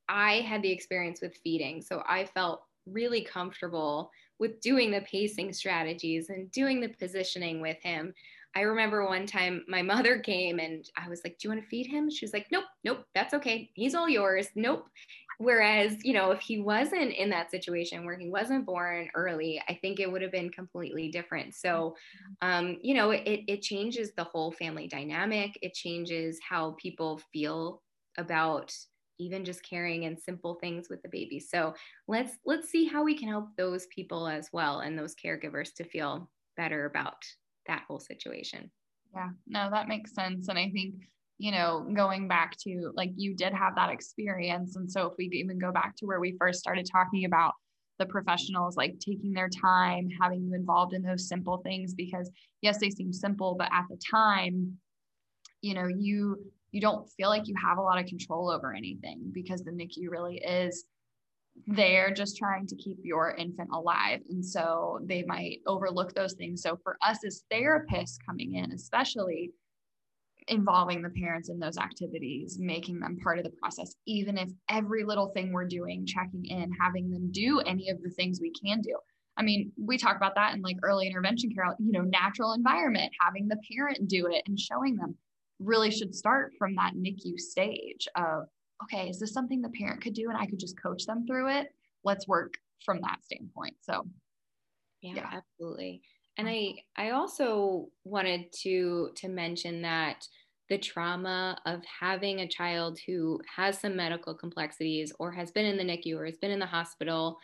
I 0.08 0.42
had 0.42 0.62
the 0.62 0.72
experience 0.72 1.22
with 1.22 1.38
feeding. 1.44 1.82
So 1.82 2.04
I 2.08 2.26
felt 2.26 2.62
really 2.86 3.22
comfortable 3.22 4.12
with 4.40 4.62
doing 4.62 4.92
the 4.92 5.02
pacing 5.02 5.52
strategies 5.54 6.30
and 6.30 6.52
doing 6.52 6.80
the 6.80 6.90
positioning 6.90 7.62
with 7.62 7.78
him. 7.82 8.14
I 8.56 8.62
remember 8.62 9.06
one 9.06 9.26
time 9.26 9.64
my 9.68 9.82
mother 9.84 10.20
came 10.20 10.60
and 10.60 10.86
I 10.98 11.10
was 11.10 11.22
like, 11.24 11.38
Do 11.38 11.48
you 11.48 11.54
want 11.54 11.64
to 11.64 11.70
feed 11.70 11.88
him? 11.88 12.10
She 12.10 12.26
was 12.26 12.34
like, 12.34 12.48
Nope, 12.52 12.66
nope, 12.84 13.04
that's 13.14 13.34
okay. 13.36 13.70
He's 13.74 13.96
all 13.96 14.10
yours. 14.10 14.48
Nope. 14.56 14.88
Whereas, 15.38 16.04
you 16.04 16.14
know, 16.14 16.32
if 16.32 16.42
he 16.42 16.60
wasn't 16.60 17.14
in 17.14 17.30
that 17.30 17.52
situation 17.52 18.06
where 18.06 18.18
he 18.18 18.30
wasn't 18.30 18.66
born 18.66 19.10
early, 19.14 19.62
I 19.70 19.76
think 19.76 20.00
it 20.00 20.12
would 20.12 20.24
have 20.24 20.32
been 20.32 20.50
completely 20.50 21.10
different. 21.10 21.54
So, 21.54 21.96
um, 22.42 22.78
you 22.82 22.96
know, 22.96 23.12
it, 23.12 23.42
it 23.48 23.62
changes 23.62 24.14
the 24.14 24.24
whole 24.24 24.52
family 24.52 24.88
dynamic. 24.88 25.58
It 25.62 25.74
changes 25.74 26.40
how 26.48 26.76
people 26.82 27.20
feel 27.32 27.84
about 28.18 28.76
even 29.20 29.46
just 29.46 29.64
caring 29.64 30.06
and 30.06 30.20
simple 30.20 30.56
things 30.56 30.90
with 30.90 31.02
the 31.02 31.10
baby. 31.10 31.40
So 31.40 31.74
let's 32.08 32.38
let's 32.46 32.70
see 32.70 32.86
how 32.86 33.04
we 33.04 33.18
can 33.18 33.28
help 33.30 33.50
those 33.58 33.88
people 33.88 34.28
as 34.28 34.50
well 34.54 34.80
and 34.80 34.98
those 34.98 35.16
caregivers 35.16 35.74
to 35.76 35.84
feel 35.84 36.32
better 36.56 36.86
about 36.86 37.24
that 37.68 37.84
whole 37.88 38.00
situation. 38.00 38.72
Yeah, 39.14 39.30
no, 39.48 39.70
that 39.72 39.88
makes 39.88 40.14
sense. 40.14 40.48
And 40.48 40.60
I 40.60 40.70
think 40.70 40.96
you 41.38 41.52
know, 41.52 41.88
going 41.94 42.28
back 42.28 42.58
to 42.58 42.92
like 42.96 43.12
you 43.16 43.36
did 43.36 43.54
have 43.54 43.76
that 43.76 43.92
experience. 43.92 44.76
And 44.76 44.92
so 44.92 45.08
if 45.08 45.14
we 45.18 45.30
even 45.34 45.60
go 45.60 45.72
back 45.72 45.96
to 45.98 46.06
where 46.06 46.20
we 46.20 46.36
first 46.40 46.60
started 46.60 46.88
talking 46.92 47.26
about 47.26 47.54
the 48.00 48.06
professionals 48.06 48.76
like 48.76 49.00
taking 49.00 49.34
their 49.34 49.50
time, 49.50 50.10
having 50.22 50.44
you 50.44 50.54
involved 50.56 50.94
in 50.94 51.02
those 51.02 51.28
simple 51.28 51.58
things, 51.58 51.94
because 51.94 52.30
yes, 52.62 52.80
they 52.80 52.90
seem 52.90 53.14
simple, 53.14 53.56
but 53.56 53.70
at 53.72 53.86
the 53.90 54.00
time, 54.10 54.78
you 55.62 55.74
know, 55.74 55.88
you 55.88 56.38
you 56.72 56.82
don't 56.82 57.10
feel 57.12 57.30
like 57.30 57.48
you 57.48 57.56
have 57.64 57.78
a 57.78 57.82
lot 57.82 58.00
of 58.00 58.06
control 58.08 58.50
over 58.50 58.74
anything 58.74 59.32
because 59.32 59.64
the 59.64 59.72
NICU 59.72 60.10
really 60.10 60.38
is 60.38 60.86
there 61.66 62.12
just 62.12 62.38
trying 62.38 62.68
to 62.68 62.76
keep 62.76 62.98
your 63.04 63.32
infant 63.32 63.70
alive. 63.74 64.20
And 64.30 64.46
so 64.46 65.00
they 65.04 65.24
might 65.24 65.60
overlook 65.66 66.14
those 66.14 66.34
things. 66.34 66.62
So 66.62 66.78
for 66.84 66.98
us 67.02 67.24
as 67.26 67.44
therapists 67.52 68.18
coming 68.26 68.56
in, 68.56 68.72
especially, 68.74 69.52
involving 70.48 71.02
the 71.02 71.10
parents 71.10 71.50
in 71.50 71.60
those 71.60 71.78
activities, 71.78 72.58
making 72.60 73.00
them 73.00 73.18
part 73.22 73.38
of 73.38 73.44
the 73.44 73.52
process, 73.62 73.96
even 74.06 74.38
if 74.38 74.50
every 74.70 75.04
little 75.04 75.30
thing 75.30 75.52
we're 75.52 75.68
doing, 75.68 76.06
checking 76.06 76.46
in, 76.46 76.72
having 76.80 77.10
them 77.10 77.32
do 77.32 77.60
any 77.62 77.90
of 77.90 78.02
the 78.02 78.10
things 78.10 78.40
we 78.42 78.52
can 78.52 78.82
do. 78.82 78.96
I 79.38 79.44
mean, 79.44 79.72
we 79.78 79.98
talk 79.98 80.16
about 80.16 80.36
that 80.36 80.56
in 80.56 80.62
like 80.62 80.78
early 80.84 81.06
intervention 81.06 81.52
care, 81.54 81.66
you 81.80 81.92
know, 81.92 82.02
natural 82.02 82.54
environment, 82.54 83.12
having 83.22 83.48
the 83.48 83.60
parent 83.72 84.08
do 84.08 84.28
it 84.28 84.44
and 84.48 84.60
showing 84.60 84.96
them 84.96 85.16
really 85.60 85.92
should 85.92 86.16
start 86.16 86.54
from 86.58 86.76
that 86.76 86.94
NICU 86.96 87.38
stage 87.38 88.08
of, 88.16 88.46
okay, 88.84 89.10
is 89.10 89.20
this 89.20 89.34
something 89.34 89.62
the 89.62 89.70
parent 89.70 90.02
could 90.02 90.14
do 90.14 90.30
and 90.30 90.38
I 90.38 90.46
could 90.46 90.60
just 90.60 90.82
coach 90.82 91.06
them 91.06 91.26
through 91.28 91.50
it? 91.50 91.68
Let's 92.04 92.28
work 92.28 92.56
from 92.84 93.02
that 93.02 93.18
standpoint. 93.24 93.76
So, 93.82 94.08
yeah, 95.02 95.14
yeah. 95.16 95.30
absolutely 95.34 96.02
and 96.38 96.48
uh-huh. 96.48 96.56
i 96.98 97.08
i 97.08 97.10
also 97.12 97.88
wanted 98.04 98.46
to 98.52 99.10
to 99.16 99.28
mention 99.28 99.82
that 99.82 100.28
the 100.70 100.78
trauma 100.78 101.58
of 101.66 101.82
having 101.86 102.40
a 102.40 102.48
child 102.48 103.00
who 103.06 103.40
has 103.56 103.80
some 103.80 103.96
medical 103.96 104.34
complexities 104.34 105.14
or 105.20 105.32
has 105.32 105.52
been 105.52 105.66
in 105.66 105.78
the 105.78 105.84
NICU 105.84 106.18
or 106.18 106.26
has 106.26 106.38
been 106.38 106.52
in 106.52 106.60
the 106.60 106.66
hospital, 106.66 107.38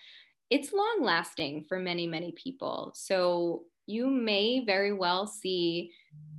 it's 0.49 0.73
long 0.73 0.99
lasting 1.01 1.65
for 1.67 1.79
many, 1.79 2.05
many 2.05 2.33
people. 2.33 2.91
So 2.95 3.63
you 3.85 4.07
may 4.07 4.63
very 4.65 4.93
well 4.93 5.25
see 5.25 5.91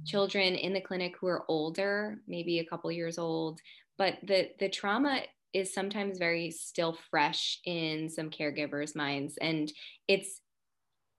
children 0.07 0.55
in 0.55 0.73
the 0.73 0.81
clinic 0.81 1.14
who 1.19 1.27
are 1.27 1.45
older, 1.49 2.21
maybe 2.29 2.59
a 2.59 2.67
couple 2.67 2.93
years 2.93 3.19
old, 3.19 3.61
but 3.97 4.19
the, 4.23 4.51
the 4.59 4.69
trauma 4.69 5.23
is 5.53 5.73
sometimes 5.73 6.19
very 6.19 6.51
still 6.51 6.99
fresh 7.11 7.61
in 7.64 8.09
some 8.09 8.29
caregivers' 8.29 8.97
minds. 8.97 9.38
And 9.40 9.73
it's 10.09 10.40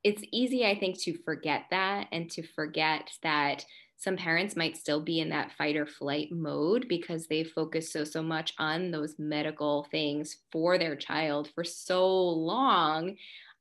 it's 0.06 0.24
easy, 0.32 0.66
I 0.66 0.80
think, 0.80 1.00
to 1.02 1.18
forget 1.24 1.64
that 1.72 2.08
and 2.12 2.30
to 2.32 2.44
forget 2.44 3.10
that 3.24 3.66
some 3.98 4.16
parents 4.16 4.56
might 4.56 4.78
still 4.78 5.02
be 5.02 5.20
in 5.20 5.30
that 5.30 5.52
fight 5.54 5.76
or 5.76 5.88
flight 5.88 6.32
mode 6.32 6.86
because 6.88 7.28
they 7.28 7.44
focus 7.44 7.92
so 7.92 8.04
so 8.04 8.22
much 8.22 8.54
on 8.60 8.92
those 8.92 9.16
medical 9.18 9.88
things 9.90 10.38
for 10.52 10.78
their 10.78 10.96
child 10.96 11.50
for 11.56 11.64
so 11.64 12.08
long 12.08 13.16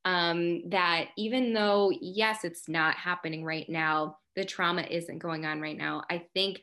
um, 0.04 0.68
that 0.68 1.06
even 1.16 1.54
though 1.54 1.90
yes 2.00 2.44
it's 2.44 2.68
not 2.68 2.96
happening 2.96 3.44
right 3.44 3.68
now 3.70 4.18
the 4.36 4.44
trauma 4.44 4.82
isn't 4.82 5.18
going 5.18 5.46
on 5.46 5.60
right 5.60 5.78
now. 5.78 6.02
I 6.10 6.24
think 6.34 6.62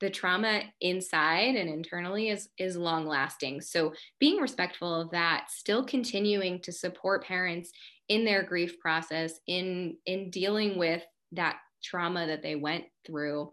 the 0.00 0.10
trauma 0.10 0.62
inside 0.80 1.56
and 1.56 1.68
internally 1.68 2.30
is 2.30 2.48
is 2.56 2.74
long 2.74 3.06
lasting 3.06 3.60
so 3.60 3.92
being 4.18 4.38
respectful 4.38 4.98
of 4.98 5.10
that 5.10 5.50
still 5.50 5.84
continuing 5.84 6.58
to 6.60 6.72
support 6.72 7.24
parents 7.24 7.70
in 8.10 8.24
their 8.24 8.42
grief 8.42 8.78
process 8.80 9.40
in 9.46 9.96
in 10.04 10.30
dealing 10.30 10.76
with 10.76 11.02
that 11.32 11.56
trauma 11.82 12.26
that 12.26 12.42
they 12.42 12.56
went 12.56 12.84
through 13.06 13.50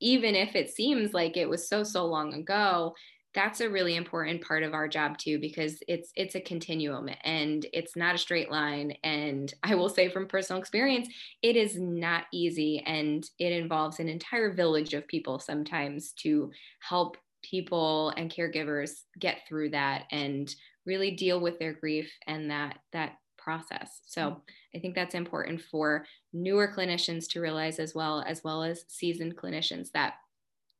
even 0.00 0.34
if 0.34 0.54
it 0.56 0.68
seems 0.68 1.14
like 1.14 1.36
it 1.36 1.48
was 1.48 1.68
so 1.68 1.82
so 1.82 2.04
long 2.04 2.34
ago 2.34 2.92
that's 3.32 3.60
a 3.60 3.70
really 3.70 3.94
important 3.94 4.44
part 4.44 4.64
of 4.64 4.74
our 4.74 4.88
job 4.88 5.16
too 5.16 5.38
because 5.38 5.78
it's 5.86 6.10
it's 6.16 6.34
a 6.34 6.40
continuum 6.40 7.08
and 7.22 7.64
it's 7.72 7.94
not 7.94 8.16
a 8.16 8.18
straight 8.18 8.50
line. 8.50 8.92
And 9.04 9.52
i 9.62 9.74
will 9.74 9.88
say 9.88 10.08
from 10.08 10.26
personal 10.26 10.60
experience 10.60 11.08
it 11.42 11.56
is 11.56 11.78
not 11.78 12.24
easy 12.32 12.82
and 12.84 13.24
it 13.38 13.52
involves 13.52 14.00
an 14.00 14.08
entire 14.08 14.52
village 14.52 14.94
of 14.94 15.06
people 15.06 15.38
sometimes 15.38 16.12
to 16.22 16.50
help 16.80 17.16
people 17.42 18.12
and 18.16 18.30
caregivers 18.30 19.02
get 19.18 19.38
through 19.48 19.70
that 19.70 20.04
and 20.10 20.54
really 20.84 21.12
deal 21.12 21.40
with 21.40 21.58
their 21.58 21.72
grief 21.72 22.10
and 22.26 22.50
that 22.50 22.78
that 22.92 23.12
process 23.42 24.00
so 24.06 24.22
mm-hmm. 24.22 24.76
i 24.76 24.78
think 24.78 24.94
that's 24.94 25.14
important 25.14 25.60
for 25.60 26.04
newer 26.32 26.72
clinicians 26.76 27.28
to 27.28 27.40
realize 27.40 27.78
as 27.78 27.94
well 27.94 28.22
as 28.26 28.44
well 28.44 28.62
as 28.62 28.84
seasoned 28.88 29.36
clinicians 29.36 29.90
that 29.92 30.14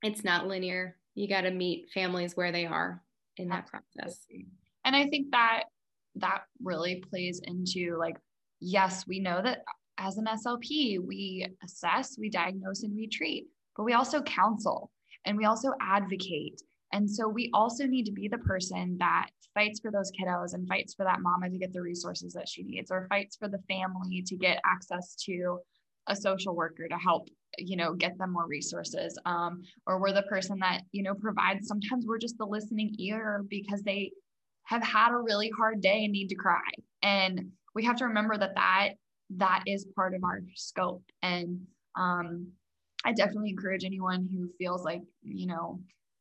it's 0.03 0.25
not 0.25 0.47
linear 0.47 0.97
you 1.15 1.29
got 1.29 1.43
to 1.43 1.51
meet 1.51 1.91
families 1.93 2.37
where 2.37 2.53
they 2.53 2.67
are 2.67 3.03
in 3.37 3.49
that 3.49 3.67
process. 3.67 4.27
And 4.85 4.95
I 4.97 5.07
think 5.07 5.31
that 5.33 5.65
that 6.17 6.43
really 6.63 7.03
plays 7.11 7.41
into 7.45 7.97
like, 7.99 8.17
yes, 8.61 9.07
we 9.07 9.21
know 9.21 9.41
that 9.43 9.65
as 9.99 10.17
an 10.17 10.27
SLP, 10.27 10.99
we 11.05 11.47
assess, 11.63 12.17
we 12.19 12.31
diagnose, 12.31 12.83
and 12.83 12.95
we 12.95 13.07
treat, 13.07 13.47
but 13.77 13.85
we 13.85 13.93
also 13.93 14.23
counsel 14.23 14.91
and 15.25 15.37
we 15.37 15.45
also 15.45 15.73
advocate. 15.81 16.61
And 16.93 17.09
so 17.11 17.29
we 17.29 17.51
also 17.55 17.85
need 17.87 18.05
to 18.07 18.13
be 18.13 18.29
the 18.29 18.39
person 18.39 18.97
that 18.99 19.29
fights 19.55 19.81
for 19.81 19.91
those 19.91 20.13
kiddos 20.13 20.55
and 20.55 20.69
fights 20.69 20.95
for 20.95 21.05
that 21.05 21.21
mama 21.21 21.51
to 21.51 21.59
get 21.59 21.73
the 21.73 21.83
resources 21.83 22.33
that 22.33 22.49
she 22.49 22.63
needs 22.63 22.91
or 22.91 23.07
fights 23.09 23.37
for 23.37 23.49
the 23.49 23.63
family 23.69 24.23
to 24.27 24.37
get 24.37 24.61
access 24.65 25.15
to 25.27 25.59
a 26.07 26.17
social 26.17 26.55
worker 26.57 26.89
to 26.89 26.97
help 26.97 27.29
you 27.59 27.77
know 27.77 27.95
get 27.95 28.17
them 28.17 28.33
more 28.33 28.47
resources 28.47 29.19
um, 29.27 29.61
or 29.87 30.01
we're 30.01 30.13
the 30.13 30.23
person 30.23 30.59
that 30.59 30.83
you 30.93 31.03
know 31.03 31.15
provides 31.15 31.69
sometimes 31.69 32.07
we're 32.07 32.19
just 32.19 32.39
the 32.39 32.45
listening 32.45 32.95
ear 32.99 33.45
because 33.49 33.83
they 33.83 34.11
have 34.71 34.83
had 34.85 35.11
a 35.13 35.17
really 35.17 35.51
hard 35.51 35.81
day 35.81 36.05
and 36.05 36.13
need 36.13 36.29
to 36.29 36.37
cry. 36.37 36.71
And 37.03 37.51
we 37.75 37.85
have 37.85 37.97
to 37.97 38.07
remember 38.07 38.39
that 38.39 38.55
that 38.55 38.91
that 39.37 39.65
is 39.67 39.87
part 39.97 40.15
of 40.15 40.23
our 40.25 40.41
scope. 40.55 41.03
And 41.23 41.61
um, 41.97 42.53
i 43.05 43.13
definitely 43.13 43.51
encourage 43.51 43.83
anyone 43.85 44.29
who 44.31 44.49
feels 44.59 44.85
like 44.85 45.01
you 45.23 45.47
know 45.47 45.81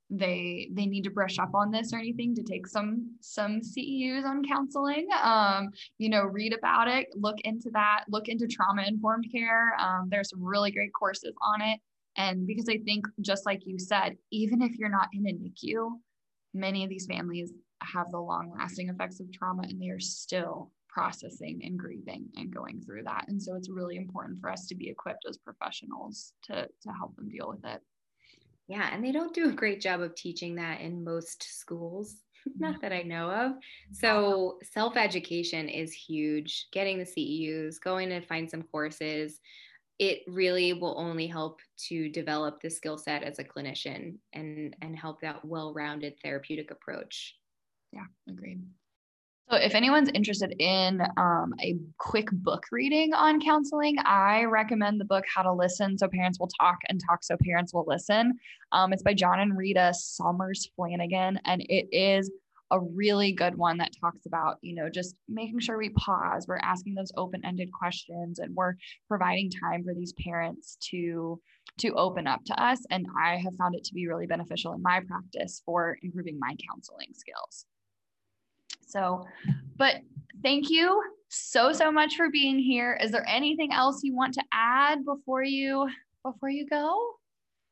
they 0.09 0.69
they 0.73 0.85
need 0.85 1.03
to 1.03 1.09
brush 1.11 1.37
up 1.37 1.53
on 1.53 1.71
this 1.71 1.93
or 1.93 1.99
anything 1.99 2.33
to 2.33 2.43
take 2.43 2.65
some 2.65 3.15
some 3.19 3.61
ceus 3.61 4.25
on 4.25 4.43
counseling 4.43 5.07
um, 5.21 5.69
you 5.97 6.09
know 6.09 6.23
read 6.23 6.53
about 6.53 6.87
it 6.87 7.07
look 7.15 7.39
into 7.41 7.69
that 7.71 8.05
look 8.09 8.27
into 8.27 8.47
trauma 8.47 8.83
informed 8.87 9.25
care. 9.31 9.75
Um, 9.79 10.07
there's 10.09 10.29
some 10.29 10.43
really 10.43 10.71
great 10.71 10.93
courses 10.93 11.33
on 11.41 11.61
it. 11.61 11.79
And 12.17 12.47
because 12.47 12.67
i 12.67 12.77
think 12.77 13.05
just 13.21 13.45
like 13.45 13.61
you 13.65 13.77
said 13.77 14.17
even 14.31 14.61
if 14.61 14.77
you're 14.77 14.89
not 14.89 15.09
in 15.13 15.27
a 15.27 15.31
nicu 15.31 15.91
many 16.53 16.83
of 16.83 16.89
these 16.89 17.05
families 17.05 17.53
have 17.81 18.09
the 18.11 18.19
long 18.19 18.51
lasting 18.57 18.89
effects 18.89 19.19
of 19.19 19.31
trauma 19.31 19.63
and 19.63 19.81
they 19.81 19.89
are 19.89 19.99
still 19.99 20.71
processing 20.89 21.61
and 21.63 21.77
grieving 21.77 22.25
and 22.35 22.53
going 22.53 22.81
through 22.81 23.03
that. 23.03 23.25
And 23.27 23.41
so 23.41 23.55
it's 23.55 23.69
really 23.69 23.95
important 23.95 24.41
for 24.41 24.49
us 24.49 24.65
to 24.67 24.75
be 24.75 24.89
equipped 24.89 25.25
as 25.29 25.37
professionals 25.37 26.33
to 26.45 26.67
to 26.81 26.89
help 26.97 27.15
them 27.15 27.29
deal 27.29 27.47
with 27.47 27.63
it 27.63 27.81
yeah, 28.69 28.89
and 28.93 29.03
they 29.03 29.11
don't 29.11 29.33
do 29.33 29.49
a 29.49 29.53
great 29.53 29.81
job 29.81 29.99
of 29.99 30.13
teaching 30.13 30.55
that 30.55 30.79
in 30.79 31.03
most 31.03 31.59
schools, 31.59 32.17
not 32.59 32.79
that 32.81 32.93
I 32.93 33.01
know 33.01 33.31
of. 33.31 33.53
So, 33.91 34.59
self 34.61 34.95
education 34.95 35.67
is 35.67 35.91
huge. 35.91 36.67
Getting 36.71 36.99
the 36.99 37.03
CEUs, 37.03 37.81
going 37.81 38.09
to 38.09 38.21
find 38.21 38.49
some 38.49 38.61
courses, 38.61 39.41
it 39.97 40.19
really 40.27 40.73
will 40.73 40.95
only 40.99 41.25
help 41.25 41.61
to 41.87 42.09
develop 42.09 42.61
the 42.61 42.69
skill 42.69 42.99
set 42.99 43.23
as 43.23 43.39
a 43.39 43.43
clinician 43.43 44.17
and 44.33 44.75
and 44.83 44.95
help 44.95 45.19
that 45.21 45.43
well-rounded 45.43 46.19
therapeutic 46.23 46.69
approach. 46.69 47.35
Yeah, 47.91 48.05
agreed. 48.29 48.61
So, 49.51 49.57
if 49.57 49.73
anyone's 49.73 50.09
interested 50.09 50.53
in 50.59 51.01
um, 51.17 51.55
a 51.59 51.75
quick 51.97 52.29
book 52.31 52.65
reading 52.71 53.15
on 53.15 53.41
counseling, 53.41 53.95
I 54.05 54.43
recommend 54.43 55.01
the 55.01 55.05
book 55.05 55.25
How 55.33 55.41
to 55.41 55.51
Listen 55.51 55.97
So 55.97 56.07
Parents 56.07 56.39
Will 56.39 56.49
Talk 56.59 56.77
and 56.87 57.01
Talk 57.03 57.23
So 57.23 57.35
Parents 57.43 57.73
Will 57.73 57.85
Listen. 57.87 58.37
Um, 58.71 58.93
it's 58.93 59.01
by 59.01 59.15
John 59.15 59.39
and 59.39 59.57
Rita 59.57 59.91
Sommers 59.95 60.69
Flanagan, 60.75 61.39
and 61.45 61.63
it 61.63 61.87
is 61.91 62.29
a 62.69 62.79
really 62.79 63.31
good 63.31 63.55
one 63.55 63.79
that 63.79 63.95
talks 63.99 64.27
about, 64.27 64.59
you 64.61 64.75
know, 64.75 64.87
just 64.87 65.15
making 65.27 65.61
sure 65.61 65.79
we 65.79 65.89
pause, 65.89 66.45
we're 66.47 66.57
asking 66.57 66.93
those 66.93 67.11
open-ended 67.17 67.71
questions, 67.71 68.37
and 68.37 68.53
we're 68.53 68.75
providing 69.07 69.49
time 69.49 69.83
for 69.83 69.95
these 69.95 70.13
parents 70.13 70.77
to 70.91 71.41
to 71.79 71.95
open 71.95 72.27
up 72.27 72.43
to 72.45 72.61
us. 72.61 72.85
And 72.91 73.07
I 73.19 73.37
have 73.37 73.55
found 73.55 73.73
it 73.73 73.83
to 73.85 73.95
be 73.95 74.07
really 74.07 74.27
beneficial 74.27 74.73
in 74.73 74.83
my 74.83 74.99
practice 74.99 75.63
for 75.65 75.97
improving 76.03 76.37
my 76.37 76.55
counseling 76.69 77.13
skills. 77.13 77.65
So, 78.89 79.25
but 79.77 80.01
thank 80.41 80.69
you 80.69 81.01
so 81.29 81.71
so 81.71 81.91
much 81.91 82.15
for 82.15 82.29
being 82.29 82.57
here. 82.57 82.97
Is 83.01 83.11
there 83.11 83.25
anything 83.27 83.71
else 83.71 84.03
you 84.03 84.15
want 84.15 84.33
to 84.33 84.43
add 84.51 85.05
before 85.05 85.43
you 85.43 85.87
before 86.23 86.49
you 86.49 86.67
go? 86.67 87.15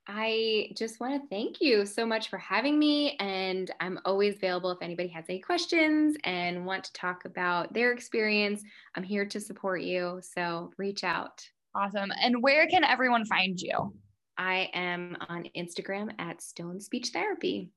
I 0.09 0.69
just 0.77 1.01
want 1.01 1.21
to 1.21 1.27
thank 1.27 1.59
you 1.59 1.85
so 1.85 2.05
much 2.05 2.29
for 2.29 2.37
having 2.37 2.79
me. 2.79 3.17
And 3.19 3.69
I'm 3.81 3.99
always 4.05 4.35
available 4.35 4.71
if 4.71 4.81
anybody 4.81 5.09
has 5.09 5.25
any 5.27 5.39
questions 5.39 6.15
and 6.23 6.65
want 6.65 6.85
to 6.85 6.93
talk 6.93 7.25
about 7.25 7.73
their 7.73 7.91
experience. 7.91 8.63
I'm 8.95 9.03
here 9.03 9.25
to 9.25 9.39
support 9.39 9.81
you. 9.81 10.21
So 10.21 10.71
reach 10.77 11.03
out. 11.03 11.45
Awesome. 11.75 12.11
And 12.21 12.41
where 12.41 12.67
can 12.67 12.85
everyone 12.85 13.25
find 13.25 13.59
you? 13.59 13.93
I 14.37 14.69
am 14.73 15.17
on 15.27 15.49
Instagram 15.57 16.13
at 16.19 16.41
Stone 16.41 16.79
Speech 16.79 17.09
Therapy. 17.09 17.69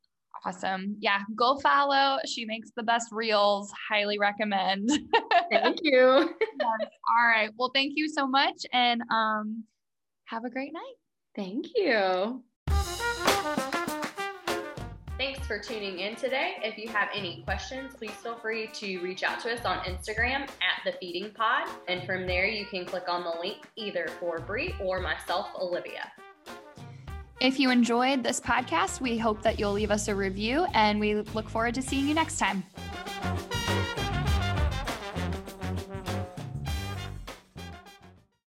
Awesome. 0.44 0.96
Yeah, 1.00 1.20
go 1.36 1.58
follow. 1.58 2.18
She 2.26 2.44
makes 2.44 2.70
the 2.74 2.82
best 2.82 3.08
reels. 3.12 3.72
Highly 3.88 4.18
recommend. 4.18 4.90
Thank 5.50 5.80
you. 5.82 6.34
yes. 6.40 6.90
All 7.08 7.26
right. 7.26 7.50
Well, 7.58 7.70
thank 7.74 7.92
you 7.96 8.08
so 8.08 8.26
much 8.26 8.64
and 8.72 9.02
um 9.10 9.64
have 10.26 10.44
a 10.44 10.50
great 10.50 10.72
night. 10.72 10.94
Thank 11.36 11.66
you. 11.74 12.42
Thanks 15.18 15.46
for 15.46 15.58
tuning 15.58 15.98
in 15.98 16.16
today. 16.16 16.54
If 16.62 16.78
you 16.78 16.88
have 16.88 17.10
any 17.14 17.42
questions, 17.42 17.92
please 17.94 18.12
feel 18.12 18.36
free 18.36 18.68
to 18.68 19.00
reach 19.00 19.22
out 19.22 19.38
to 19.40 19.52
us 19.52 19.66
on 19.66 19.80
Instagram 19.80 20.44
at 20.44 20.82
the 20.82 20.92
Feeding 20.98 21.30
Pod. 21.32 21.68
And 21.88 22.06
from 22.06 22.26
there, 22.26 22.46
you 22.46 22.64
can 22.64 22.86
click 22.86 23.06
on 23.06 23.22
the 23.24 23.38
link 23.38 23.68
either 23.76 24.08
for 24.18 24.38
Bri 24.38 24.74
or 24.80 24.98
myself, 25.00 25.48
Olivia. 25.60 26.10
If 27.40 27.58
you 27.58 27.70
enjoyed 27.70 28.22
this 28.22 28.38
podcast, 28.38 29.00
we 29.00 29.16
hope 29.16 29.40
that 29.42 29.58
you'll 29.58 29.72
leave 29.72 29.90
us 29.90 30.08
a 30.08 30.14
review 30.14 30.66
and 30.74 31.00
we 31.00 31.14
look 31.14 31.48
forward 31.48 31.74
to 31.76 31.80
seeing 31.80 32.06
you 32.06 32.12
next 32.12 32.38
time. 32.38 32.62